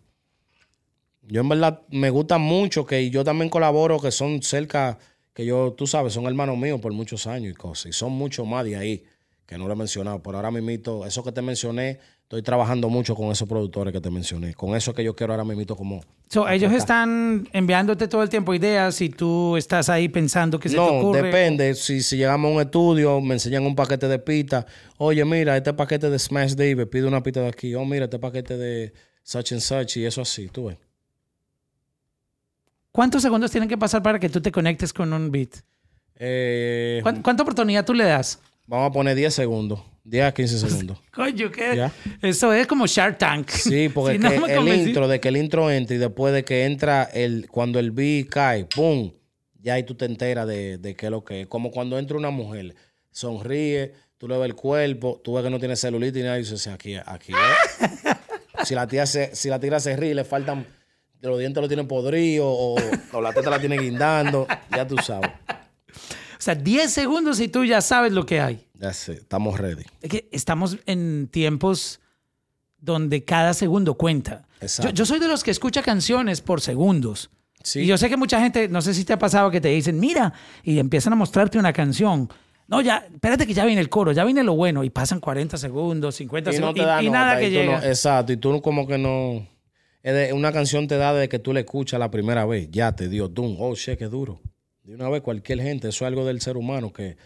Yo 1.23 1.41
en 1.41 1.49
verdad 1.49 1.81
me 1.89 2.09
gusta 2.09 2.37
mucho 2.37 2.85
que 2.85 3.09
yo 3.09 3.25
también 3.25 3.49
colaboro, 3.49 3.99
que 3.99 4.11
son 4.11 4.41
cerca, 4.41 4.97
que 5.39 5.45
yo, 5.45 5.71
tú 5.71 5.87
sabes, 5.87 6.11
son 6.11 6.25
hermanos 6.25 6.57
míos 6.57 6.81
por 6.81 6.91
muchos 6.91 7.25
años 7.25 7.53
y 7.53 7.55
cosas. 7.55 7.85
Y 7.85 7.93
son 7.93 8.11
muchos 8.11 8.45
más 8.45 8.65
de 8.65 8.75
ahí, 8.75 9.05
que 9.45 9.57
no 9.57 9.67
lo 9.67 9.73
he 9.73 9.75
mencionado. 9.77 10.21
Por 10.21 10.35
ahora 10.35 10.51
mismo, 10.51 11.05
eso 11.05 11.23
que 11.23 11.31
te 11.31 11.41
mencioné, 11.41 11.97
estoy 12.23 12.41
trabajando 12.41 12.89
mucho 12.89 13.15
con 13.15 13.31
esos 13.31 13.47
productores 13.47 13.93
que 13.93 14.01
te 14.01 14.09
mencioné. 14.09 14.53
Con 14.53 14.75
eso 14.75 14.93
que 14.93 15.01
yo 15.01 15.15
quiero 15.15 15.31
ahora 15.31 15.45
mismo 15.45 15.77
como... 15.77 16.01
So, 16.27 16.45
ellos 16.49 16.73
están 16.73 17.47
enviándote 17.53 18.09
todo 18.09 18.21
el 18.21 18.27
tiempo 18.27 18.53
ideas 18.53 18.99
y 18.99 19.07
tú 19.07 19.55
estás 19.55 19.87
ahí 19.87 20.09
pensando 20.09 20.59
que 20.59 20.67
se 20.67 20.75
te 20.75 20.81
No, 20.81 20.87
ocurre. 20.87 21.21
depende. 21.21 21.73
Si, 21.73 22.01
si 22.01 22.17
llegamos 22.17 22.51
a 22.51 22.55
un 22.55 22.61
estudio, 22.61 23.21
me 23.21 23.35
enseñan 23.35 23.65
un 23.65 23.75
paquete 23.75 24.09
de 24.09 24.19
pita. 24.19 24.65
Oye, 24.97 25.23
mira, 25.23 25.55
este 25.55 25.73
paquete 25.73 26.09
de 26.09 26.19
Smash 26.19 26.55
David, 26.55 26.87
pide 26.87 27.05
una 27.05 27.23
pita 27.23 27.39
de 27.39 27.47
aquí. 27.47 27.73
Oh, 27.75 27.85
mira, 27.85 28.03
este 28.03 28.19
paquete 28.19 28.57
de 28.57 28.91
such 29.23 29.53
and 29.53 29.61
such 29.61 29.95
y 29.95 30.05
eso 30.05 30.21
así, 30.21 30.49
tú 30.49 30.65
ves. 30.65 30.77
¿Cuántos 32.91 33.21
segundos 33.21 33.51
tienen 33.51 33.69
que 33.69 33.77
pasar 33.77 34.01
para 34.03 34.19
que 34.19 34.29
tú 34.29 34.41
te 34.41 34.51
conectes 34.51 34.91
con 34.93 35.13
un 35.13 35.31
beat? 35.31 35.49
Eh, 36.17 36.99
¿Cuán- 37.03 37.21
¿Cuánta 37.21 37.43
oportunidad 37.43 37.85
tú 37.85 37.93
le 37.93 38.03
das? 38.05 38.39
vamos 38.67 38.89
a 38.89 38.91
poner 38.93 39.15
10 39.15 39.33
segundos. 39.33 39.81
10 40.03 40.25
a 40.25 40.33
15 40.33 40.59
segundos. 40.69 40.99
Coño, 41.11 41.51
¿qué? 41.51 41.89
Eso 42.21 42.53
es 42.53 42.67
como 42.67 42.85
Shark 42.87 43.17
Tank. 43.17 43.49
Sí, 43.49 43.89
porque 43.93 44.19
Si 44.19 44.25
es 44.25 44.39
no 44.39 44.47
el 44.47 44.59
convencí- 44.59 44.87
intro, 44.89 45.07
de 45.07 45.19
que 45.19 45.27
el 45.29 45.37
intro 45.37 45.71
entre 45.71 45.95
y 45.95 45.99
después 45.99 46.33
de 46.33 46.43
que 46.43 46.65
entra 46.65 47.03
el, 47.03 47.47
cuando 47.49 47.79
el 47.79 47.91
beat 47.91 48.27
cae, 48.29 48.65
¡pum! 48.65 49.11
Ya 49.61 49.73
ahí 49.73 49.83
tú 49.83 49.95
te 49.95 50.05
enteras 50.05 50.47
de, 50.47 50.77
de 50.77 50.95
qué 50.95 51.07
es 51.07 51.11
lo 51.11 51.23
que 51.23 51.41
es. 51.41 51.47
Como 51.47 51.71
cuando 51.71 51.97
entra 51.99 52.15
una 52.17 52.29
mujer, 52.29 52.75
sonríe, 53.11 53.93
tú 54.17 54.27
le 54.27 54.37
ves 54.37 54.45
el 54.45 54.55
cuerpo, 54.55 55.19
tú 55.23 55.33
ves 55.33 55.43
que 55.43 55.49
no 55.49 55.59
tiene 55.59 55.75
celulitis 55.75 56.21
y 56.21 56.23
nada, 56.23 56.37
y 56.37 56.41
dices, 56.43 56.67
aquí, 56.67 56.95
aquí 56.95 57.33
es. 57.33 58.67
si 58.67 58.75
la 58.75 58.87
tía 58.87 59.05
se, 59.05 59.35
si 59.35 59.49
la 59.49 59.59
tía 59.59 59.79
se 59.79 59.95
ríe, 59.95 60.13
le 60.15 60.23
faltan, 60.23 60.65
los 61.21 61.39
dientes 61.39 61.61
lo 61.61 61.67
tienen 61.67 61.87
podrido 61.87 62.47
o, 62.47 62.75
o 63.13 63.21
la 63.21 63.33
teta 63.33 63.49
la 63.49 63.59
tiene 63.59 63.77
guindando, 63.77 64.47
ya 64.71 64.87
tú 64.87 64.97
sabes. 64.97 65.31
O 65.91 66.41
sea, 66.41 66.55
10 66.55 66.89
segundos 66.91 67.39
y 67.41 67.49
tú 67.49 67.65
ya 67.65 67.81
sabes 67.81 68.13
lo 68.13 68.25
que 68.25 68.39
hay. 68.39 68.65
Ya 68.75 68.93
sé, 68.93 69.13
estamos 69.13 69.59
ready. 69.59 69.83
Es 70.01 70.09
que 70.09 70.29
estamos 70.31 70.77
en 70.85 71.27
tiempos 71.29 71.99
donde 72.79 73.25
cada 73.25 73.53
segundo 73.53 73.95
cuenta. 73.95 74.47
Exacto. 74.61 74.89
Yo, 74.91 74.95
yo 74.95 75.05
soy 75.05 75.19
de 75.19 75.27
los 75.27 75.43
que 75.43 75.51
escucha 75.51 75.81
canciones 75.81 76.39
por 76.41 76.61
segundos. 76.61 77.29
Sí. 77.61 77.81
Y 77.81 77.87
yo 77.87 77.97
sé 77.97 78.07
que 78.09 78.15
mucha 78.15 78.39
gente, 78.39 78.69
no 78.69 78.81
sé 78.81 78.93
si 78.93 79.03
te 79.03 79.11
ha 79.11 79.19
pasado 79.19 79.51
que 79.51 79.59
te 79.59 79.67
dicen, 79.67 79.99
mira, 79.99 80.31
y 80.63 80.79
empiezan 80.79 81.11
a 81.11 81.17
mostrarte 81.17 81.59
una 81.59 81.73
canción. 81.73 82.29
No, 82.67 82.79
ya, 82.81 83.05
espérate 83.11 83.45
que 83.45 83.53
ya 83.53 83.65
viene 83.65 83.81
el 83.81 83.89
coro, 83.89 84.13
ya 84.13 84.23
viene 84.23 84.43
lo 84.43 84.53
bueno. 84.55 84.85
Y 84.85 84.89
pasan 84.89 85.19
40 85.19 85.57
segundos, 85.57 86.15
50 86.15 86.51
y 86.51 86.59
no 86.59 86.67
segundos. 86.73 87.03
y, 87.03 87.09
nada 87.09 87.37
que 87.37 87.45
no- 87.47 87.51
llega. 87.51 87.87
exacto, 87.89 88.31
y 88.31 88.37
tú 88.37 88.61
como 88.61 88.87
que 88.87 88.97
no. 88.97 89.45
Es 90.03 90.13
de- 90.13 90.33
una 90.33 90.51
canción 90.51 90.87
te 90.87 90.97
da 90.97 91.13
desde 91.13 91.29
que 91.29 91.39
tú 91.39 91.53
la 91.53 91.59
escuchas 91.61 91.99
la 91.99 92.09
primera 92.11 92.45
vez. 92.45 92.69
Ya 92.71 92.95
te 92.95 93.09
dio 93.09 93.27
doom. 93.27 93.55
Oh, 93.59 93.75
shit, 93.75 93.97
qué 93.97 94.05
duro. 94.05 94.39
De 94.83 94.95
una 94.95 95.09
vez, 95.09 95.21
cualquier 95.21 95.61
gente. 95.61 95.89
Eso 95.89 96.05
es 96.05 96.07
algo 96.07 96.25
del 96.25 96.41
ser 96.41 96.57
humano 96.57 96.91
que 96.93 97.17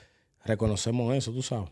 reconocemos 0.45 1.15
eso, 1.15 1.31
tú 1.31 1.41
sabes. 1.41 1.69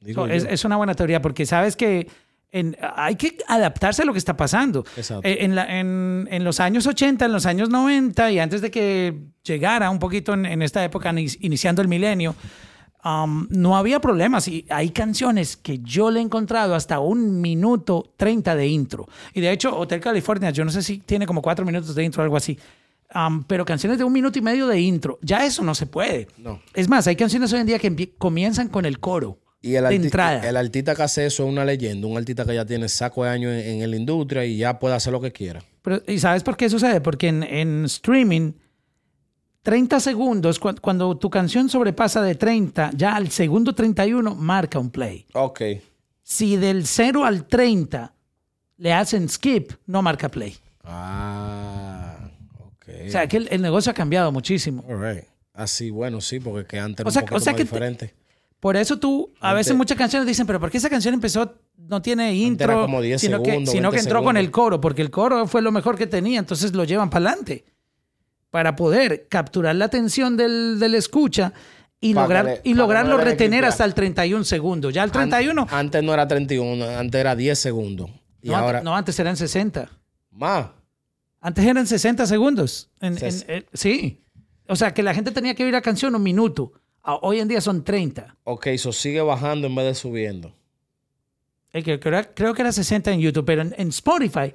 Digo 0.00 0.26
es, 0.26 0.64
una 0.64 0.76
buena 0.76 0.94
teoría 0.94 1.22
porque 1.22 1.46
sabes 1.46 1.76
que 1.76 2.08
en- 2.50 2.76
hay 2.80 3.14
que 3.16 3.38
adaptarse 3.48 4.02
a 4.02 4.04
lo 4.04 4.12
que 4.12 4.18
está 4.18 4.36
pasando. 4.36 4.84
Exacto. 4.96 5.26
Eh, 5.26 5.38
En, 5.44 5.54
la- 5.54 5.78
en- 5.80 6.28
en 6.30 6.44
los 6.44 6.60
años 6.60 6.86
80, 6.86 7.24
en 7.24 7.32
los 7.32 7.46
años 7.46 7.70
90 7.70 8.30
y 8.30 8.38
antes 8.38 8.60
de 8.60 8.70
que 8.70 9.14
llegara 9.44 9.88
un 9.90 9.98
poquito 9.98 10.34
en, 10.34 10.60
esta 10.60 10.84
época, 10.84 11.12
ni- 11.12 11.26
iniciando 11.40 11.80
el 11.82 11.88
milenio, 11.88 12.34
um, 13.04 13.46
no 13.50 13.76
había 13.76 14.00
problemas. 14.00 14.48
Y 14.48 14.64
hay 14.68 14.90
canciones 14.90 15.56
que 15.56 15.78
yo 15.80 16.10
le 16.10 16.20
he 16.20 16.22
encontrado 16.22 16.74
hasta 16.74 17.00
un 17.00 17.40
minuto 17.40 18.12
30 18.16 18.54
de 18.56 18.66
intro. 18.66 19.08
Y 19.34 19.40
de 19.40 19.52
hecho, 19.52 19.76
Hotel 19.76 20.00
California, 20.00 20.50
yo 20.50 20.64
no 20.64 20.70
sé 20.70 20.82
si 20.82 20.98
tiene 20.98 21.26
como 21.26 21.42
cuatro 21.42 21.64
minutos 21.64 21.94
de 21.94 22.04
intro 22.04 22.22
o 22.22 22.24
algo 22.24 22.36
así. 22.36 22.58
Um, 23.14 23.44
pero 23.44 23.64
canciones 23.66 23.98
de 23.98 24.04
un 24.04 24.12
minuto 24.12 24.38
y 24.38 24.42
medio 24.42 24.66
de 24.66 24.80
intro, 24.80 25.18
ya 25.20 25.44
eso 25.44 25.62
no 25.62 25.74
se 25.74 25.84
puede. 25.86 26.28
No. 26.38 26.62
Es 26.72 26.88
más, 26.88 27.06
hay 27.06 27.16
canciones 27.16 27.52
hoy 27.52 27.60
en 27.60 27.66
día 27.66 27.78
que 27.78 28.10
comienzan 28.16 28.68
con 28.68 28.86
el 28.86 29.00
coro 29.00 29.38
Y 29.60 29.74
el, 29.74 29.84
de 29.86 29.96
entrada. 29.96 30.48
el 30.48 30.56
artista 30.56 30.94
que 30.94 31.02
hace 31.02 31.26
eso 31.26 31.44
es 31.44 31.48
una 31.50 31.64
leyenda. 31.66 32.06
Un 32.06 32.16
artista 32.16 32.46
que 32.46 32.54
ya 32.54 32.64
tiene 32.64 32.88
saco 32.88 33.24
de 33.24 33.30
años 33.30 33.52
en, 33.52 33.82
en 33.82 33.90
la 33.90 33.96
industria 33.98 34.46
y 34.46 34.56
ya 34.56 34.78
puede 34.78 34.94
hacer 34.94 35.12
lo 35.12 35.20
que 35.20 35.30
quiera. 35.30 35.62
Pero, 35.82 36.00
¿Y 36.08 36.20
sabes 36.20 36.42
por 36.42 36.56
qué 36.56 36.70
sucede? 36.70 37.02
Porque 37.02 37.28
en, 37.28 37.42
en 37.42 37.84
streaming, 37.84 38.52
30 39.62 40.00
segundos, 40.00 40.58
cu- 40.58 40.74
cuando 40.80 41.16
tu 41.16 41.30
canción 41.30 41.68
sobrepasa 41.68 42.20
de 42.22 42.34
30, 42.34 42.90
ya 42.94 43.14
al 43.14 43.30
segundo 43.30 43.74
31 43.74 44.34
marca 44.34 44.78
un 44.78 44.90
play. 44.90 45.26
Ok. 45.34 45.60
Si 46.22 46.56
del 46.56 46.86
0 46.86 47.24
al 47.24 47.46
30 47.46 48.12
le 48.78 48.92
hacen 48.92 49.28
skip, 49.28 49.72
no 49.86 50.02
marca 50.02 50.28
play. 50.28 50.56
Ah, 50.84 52.16
ok. 52.58 52.86
O 53.06 53.10
sea, 53.10 53.26
que 53.28 53.36
el, 53.38 53.48
el 53.50 53.62
negocio 53.62 53.90
ha 53.90 53.94
cambiado 53.94 54.32
muchísimo. 54.32 54.84
All 54.88 55.00
right. 55.00 55.24
Así, 55.54 55.90
bueno, 55.90 56.20
sí, 56.20 56.40
porque 56.40 56.66
que 56.66 56.78
antes 56.80 57.04
O 57.04 57.08
era 57.08 57.12
sea- 57.12 57.20
poquito 57.22 57.36
o 57.36 57.40
sea 57.40 57.52
más 57.52 57.58
que 57.58 57.64
te- 57.64 57.70
diferente. 57.70 58.14
Por 58.58 58.76
eso 58.76 58.96
tú, 58.98 59.32
a 59.40 59.54
veces 59.54 59.74
muchas 59.76 59.98
canciones 59.98 60.26
dicen, 60.26 60.46
pero 60.46 60.60
¿por 60.60 60.70
qué 60.70 60.78
esa 60.78 60.88
canción 60.88 61.14
empezó, 61.14 61.52
no 61.76 62.00
tiene 62.00 62.32
intro? 62.34 62.72
era 62.72 62.80
como 62.82 63.02
10 63.02 63.20
sino 63.20 63.42
que, 63.42 63.50
segundos, 63.50 63.72
sino 63.74 63.90
que 63.90 63.96
20 63.96 64.08
entró 64.08 64.18
con 64.22 64.34
segundos. 64.36 64.44
el 64.44 64.50
coro, 64.52 64.80
porque 64.80 65.02
el 65.02 65.10
coro 65.10 65.48
fue 65.48 65.62
lo 65.62 65.72
mejor 65.72 65.98
que 65.98 66.06
tenía, 66.06 66.38
entonces 66.38 66.72
lo 66.72 66.84
llevan 66.84 67.10
para 67.10 67.26
adelante. 67.30 67.64
Para 68.52 68.76
poder 68.76 69.26
capturar 69.30 69.74
la 69.74 69.86
atención 69.86 70.36
del, 70.36 70.78
del 70.78 70.94
escucha 70.94 71.54
y, 72.00 72.12
lograr, 72.12 72.44
le- 72.44 72.60
y 72.64 72.74
lograrlo 72.74 73.16
no 73.16 73.24
retener 73.24 73.64
hasta 73.64 73.84
el 73.86 73.94
31 73.94 74.44
segundos. 74.44 74.92
Ya 74.92 75.02
el 75.04 75.10
31, 75.10 75.62
An- 75.62 75.68
antes 75.70 76.02
no 76.02 76.12
era 76.12 76.28
31, 76.28 76.84
antes 76.98 77.18
era 77.18 77.34
10 77.34 77.58
segundos. 77.58 78.10
Y 78.42 78.50
no, 78.50 78.56
ahora 78.56 78.78
antes, 78.78 78.84
no, 78.84 78.94
antes 78.96 79.18
eran 79.18 79.36
60. 79.38 79.88
más. 80.32 80.66
Antes 81.40 81.64
eran 81.64 81.86
60 81.86 82.26
segundos. 82.26 82.90
En- 83.00 83.16
Ses- 83.16 83.44
en- 83.48 83.56
eh, 83.62 83.66
sí. 83.72 84.22
O 84.68 84.76
sea, 84.76 84.92
que 84.92 85.02
la 85.02 85.14
gente 85.14 85.30
tenía 85.32 85.54
que 85.54 85.64
oír 85.64 85.72
la 85.72 85.80
canción 85.80 86.14
un 86.14 86.22
minuto. 86.22 86.72
A- 87.02 87.16
Hoy 87.22 87.40
en 87.40 87.48
día 87.48 87.60
son 87.62 87.82
30. 87.82 88.36
Ok, 88.44 88.66
eso 88.66 88.92
sigue 88.92 89.22
bajando 89.22 89.66
en 89.66 89.74
vez 89.74 89.86
de 89.86 89.94
subiendo. 89.94 90.54
Creo, 91.72 91.98
creo 92.34 92.52
que 92.54 92.60
era 92.60 92.70
60 92.70 93.10
en 93.12 93.20
YouTube, 93.20 93.46
pero 93.46 93.62
en, 93.62 93.74
en 93.78 93.88
Spotify 93.88 94.52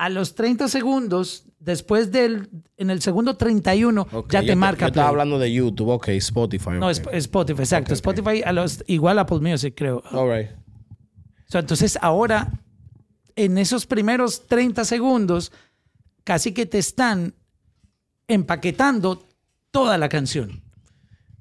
a 0.00 0.08
los 0.08 0.34
30 0.34 0.68
segundos, 0.68 1.44
después 1.58 2.10
del, 2.10 2.48
en 2.78 2.88
el 2.88 3.02
segundo 3.02 3.36
31, 3.36 4.06
Ok, 4.10 4.32
ya 4.32 4.40
yo 4.40 4.46
te 4.46 4.56
marca. 4.56 4.80
Yo 4.80 4.86
estaba 4.88 5.08
play. 5.08 5.10
hablando 5.10 5.38
de 5.38 5.52
YouTube, 5.52 5.90
ok, 5.90 6.08
Spotify. 6.08 6.70
No, 6.78 6.88
Spotify, 6.88 7.60
exacto. 7.60 7.92
Spotify 7.92 8.42
a 8.42 8.52
los, 8.52 8.82
igual 8.86 9.18
Apple 9.18 9.40
Music, 9.40 9.74
creo. 9.76 10.02
All 10.10 10.34
right. 10.34 10.50
O 10.52 11.50
sea, 11.50 11.60
entonces 11.60 11.98
ahora, 12.00 12.50
en 13.36 13.58
esos 13.58 13.84
primeros 13.84 14.46
30 14.46 14.86
segundos, 14.86 15.52
casi 16.24 16.52
que 16.52 16.64
te 16.64 16.78
están 16.78 17.34
empaquetando 18.26 19.26
toda 19.70 19.98
la 19.98 20.08
canción. 20.08 20.62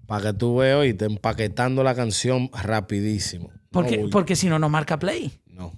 Para 0.06 0.32
que 0.32 0.38
tú 0.38 0.58
veas 0.58 0.86
y 0.86 0.94
te 0.94 1.06
empaquetando 1.06 1.82
la 1.84 1.96
canción 1.96 2.50
rapidísimo. 2.52 3.52
Porque, 3.72 4.00
No, 4.00 4.10
porque 4.10 4.36
si 4.36 4.50
no, 4.50 4.60
no 4.60 4.68
marca 4.68 5.00
play. 5.00 5.32
no. 5.48 5.72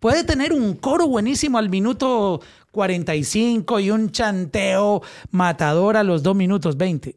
Puede 0.00 0.24
tener 0.24 0.52
un 0.52 0.74
coro 0.74 1.08
buenísimo 1.08 1.58
al 1.58 1.68
minuto 1.70 2.40
45 2.72 3.80
y 3.80 3.90
un 3.90 4.10
chanteo 4.12 5.02
matador 5.30 5.96
a 5.96 6.04
los 6.04 6.22
2 6.22 6.36
minutos 6.36 6.76
20. 6.76 7.16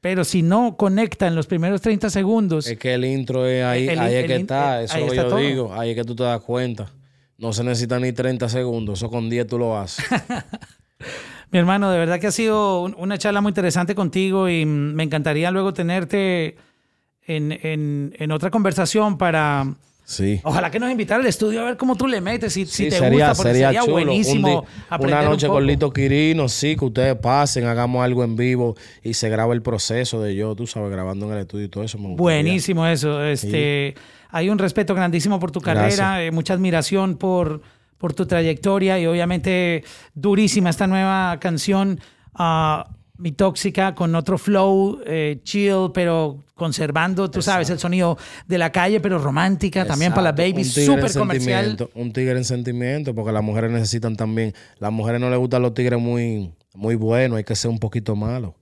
Pero 0.00 0.24
si 0.24 0.42
no 0.42 0.76
conecta 0.76 1.26
en 1.26 1.34
los 1.34 1.46
primeros 1.48 1.80
30 1.80 2.10
segundos, 2.10 2.66
Es 2.68 2.78
que 2.78 2.94
el 2.94 3.04
intro 3.04 3.46
es 3.46 3.64
ahí, 3.64 3.88
El- 3.88 3.98
ahí 3.98 4.14
es 4.14 4.20
el 4.22 4.26
que 4.28 4.36
está, 4.36 4.80
eh, 4.80 4.84
eso 4.84 4.96
es 4.98 5.02
lo 5.04 5.10
que 5.10 5.16
yo 5.16 5.28
todo. 5.28 5.38
digo, 5.38 5.74
ahí 5.74 5.90
es 5.90 5.96
que 5.96 6.04
tú 6.04 6.14
te 6.14 6.22
das 6.22 6.40
cuenta. 6.40 6.92
No 7.38 7.52
se 7.52 7.64
necesita 7.64 7.98
ni 7.98 8.12
30 8.12 8.48
segundos, 8.48 9.00
eso 9.00 9.10
con 9.10 9.28
10 9.28 9.46
tú 9.48 9.58
lo 9.58 9.76
haces. 9.76 10.04
mi 11.50 11.58
hermano, 11.58 11.90
de 11.90 11.98
verdad 11.98 12.20
que 12.20 12.28
ha 12.28 12.32
sido 12.32 12.82
un- 12.82 12.94
una 12.98 13.18
charla 13.18 13.40
muy 13.40 13.50
interesante 13.50 13.94
contigo 13.96 14.48
y 14.48 14.64
me 14.64 15.02
encantaría 15.02 15.50
luego 15.50 15.72
tenerte 15.74 16.56
en, 17.26 17.50
en- 17.52 18.14
en 18.18 18.30
otra 18.30 18.50
conversación 18.50 19.18
para... 19.18 19.74
Sí. 20.08 20.40
Ojalá 20.44 20.70
que 20.70 20.78
nos 20.78 20.88
invitara 20.88 21.20
al 21.20 21.26
estudio 21.26 21.62
a 21.62 21.64
ver 21.64 21.76
cómo 21.76 21.96
tú 21.96 22.06
le 22.06 22.20
metes, 22.20 22.52
si, 22.52 22.64
si 22.64 22.84
Sí, 22.84 22.84
te 22.90 22.98
sería, 22.98 23.10
gusta, 23.30 23.34
porque 23.34 23.50
sería, 23.50 23.66
sería, 23.70 23.80
chulo. 23.80 23.92
buenísimo 23.94 24.60
Un 24.60 24.66
aprender 24.88 25.18
una 25.18 25.26
un 25.28 25.32
noche 25.32 25.46
poco. 25.48 25.56
con 25.58 25.66
Lito 25.66 25.92
Quirino, 25.92 26.48
sí, 26.48 26.76
que 26.76 26.84
ustedes 26.84 27.16
pasen, 27.16 27.66
hagamos 27.66 28.04
algo 28.04 28.22
en 28.22 28.36
vivo 28.36 28.76
y 29.02 29.14
se 29.14 29.28
graba 29.28 29.52
el 29.52 29.62
proceso 29.62 30.22
de 30.22 30.36
yo, 30.36 30.54
tú 30.54 30.68
sabes, 30.68 30.92
grabando 30.92 31.26
en 31.26 31.32
el 31.32 31.38
estudio 31.40 31.64
y 31.64 31.68
todo 31.68 31.82
eso. 31.82 31.98
Me. 31.98 32.14
Buenísimo 32.14 32.86
eso. 32.86 33.24
Este, 33.24 33.94
Hay 34.30 34.48
un 34.48 34.58
respeto 34.58 34.94
grandísimo 34.94 35.40
por 35.40 35.50
tu 35.50 35.60
carrera, 35.60 36.22
eh, 36.22 36.30
mucha 36.30 36.54
admiración 36.54 37.16
por, 37.16 37.62
por 37.98 38.14
tu 38.14 38.26
trayectoria 38.26 39.00
y 39.00 39.06
obviamente 39.06 39.82
durísima 40.14 40.70
esta 40.70 40.86
nueva 40.86 41.36
canción, 41.40 41.98
ah, 42.32 42.88
Mi 43.18 43.32
Tóxica, 43.32 43.94
con 43.94 44.14
otro 44.14 44.36
flow 44.38 45.00
eh, 45.06 45.40
chill, 45.42 45.90
pero 45.94 46.44
conservando, 46.54 47.30
tú 47.30 47.42
sabes, 47.42 47.70
el 47.70 47.78
sonido 47.78 48.18
de 48.46 48.58
la 48.58 48.70
calle, 48.72 49.00
pero 49.00 49.18
romántica 49.18 49.86
también 49.86 50.12
para 50.12 50.32
las 50.32 50.36
babies, 50.36 50.72
súper 50.72 51.12
comercial. 51.12 51.76
Un 51.94 52.12
tigre 52.12 52.36
en 52.36 52.44
sentimiento, 52.44 53.14
porque 53.14 53.32
las 53.32 53.42
mujeres 53.42 53.70
necesitan 53.70 54.16
también. 54.16 54.54
Las 54.78 54.92
mujeres 54.92 55.20
no 55.20 55.30
les 55.30 55.38
gustan 55.38 55.62
los 55.62 55.74
tigres 55.74 56.00
muy, 56.00 56.52
muy 56.74 56.94
buenos, 56.94 57.38
hay 57.38 57.44
que 57.44 57.54
ser 57.56 57.70
un 57.70 57.78
poquito 57.78 58.16
malo. 58.16 58.54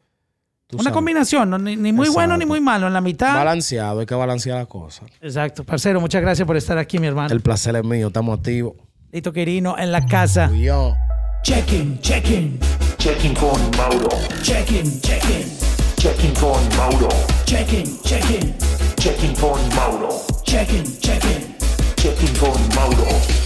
Tú 0.67 0.77
Una 0.77 0.85
sabes. 0.85 0.95
combinación, 0.95 1.51
¿no? 1.51 1.59
ni, 1.59 1.77
ni 1.77 1.93
muy 1.93 2.09
bueno 2.09 2.37
ni 2.37 2.47
muy 2.47 2.61
malo, 2.61 2.87
en 2.87 2.95
la 2.95 3.01
mitad. 3.01 3.35
Balanceado, 3.35 4.01
hay 4.01 4.07
que 4.07 4.15
balancear 4.15 4.59
las 4.59 4.67
cosas. 4.67 5.09
Exacto, 5.21 5.63
parcero, 5.63 6.01
muchas 6.01 6.23
gracias 6.23 6.47
por 6.47 6.57
estar 6.57 6.79
aquí, 6.79 6.99
mi 6.99 7.07
hermano. 7.07 7.33
El 7.35 7.41
placer 7.43 7.77
es 7.77 7.85
mío, 7.85 8.07
estamos 8.07 8.39
activos. 8.39 8.75
Lito 9.13 9.33
Quirino 9.33 9.77
en 9.79 9.93
la 9.93 10.05
casa. 10.07 10.51
Yo. 10.53 10.95
Checking, 11.45 12.01
checking, 12.01 12.59
Checking 13.05 13.35
con 13.35 13.61
Mauro. 13.77 14.09
checking, 14.43 14.99
checking, 15.03 15.45
Checking 15.99 16.35
con 16.37 16.67
Mauro. 16.75 17.11
checking, 17.45 18.01
checking, 18.03 18.55
Checking 18.97 19.35
con 19.37 19.61
Mauro. 19.77 20.23
checking, 20.43 20.87
checking. 21.03 21.55
Checking 21.99 22.35
con 22.39 22.57
Mauro. 22.75 23.44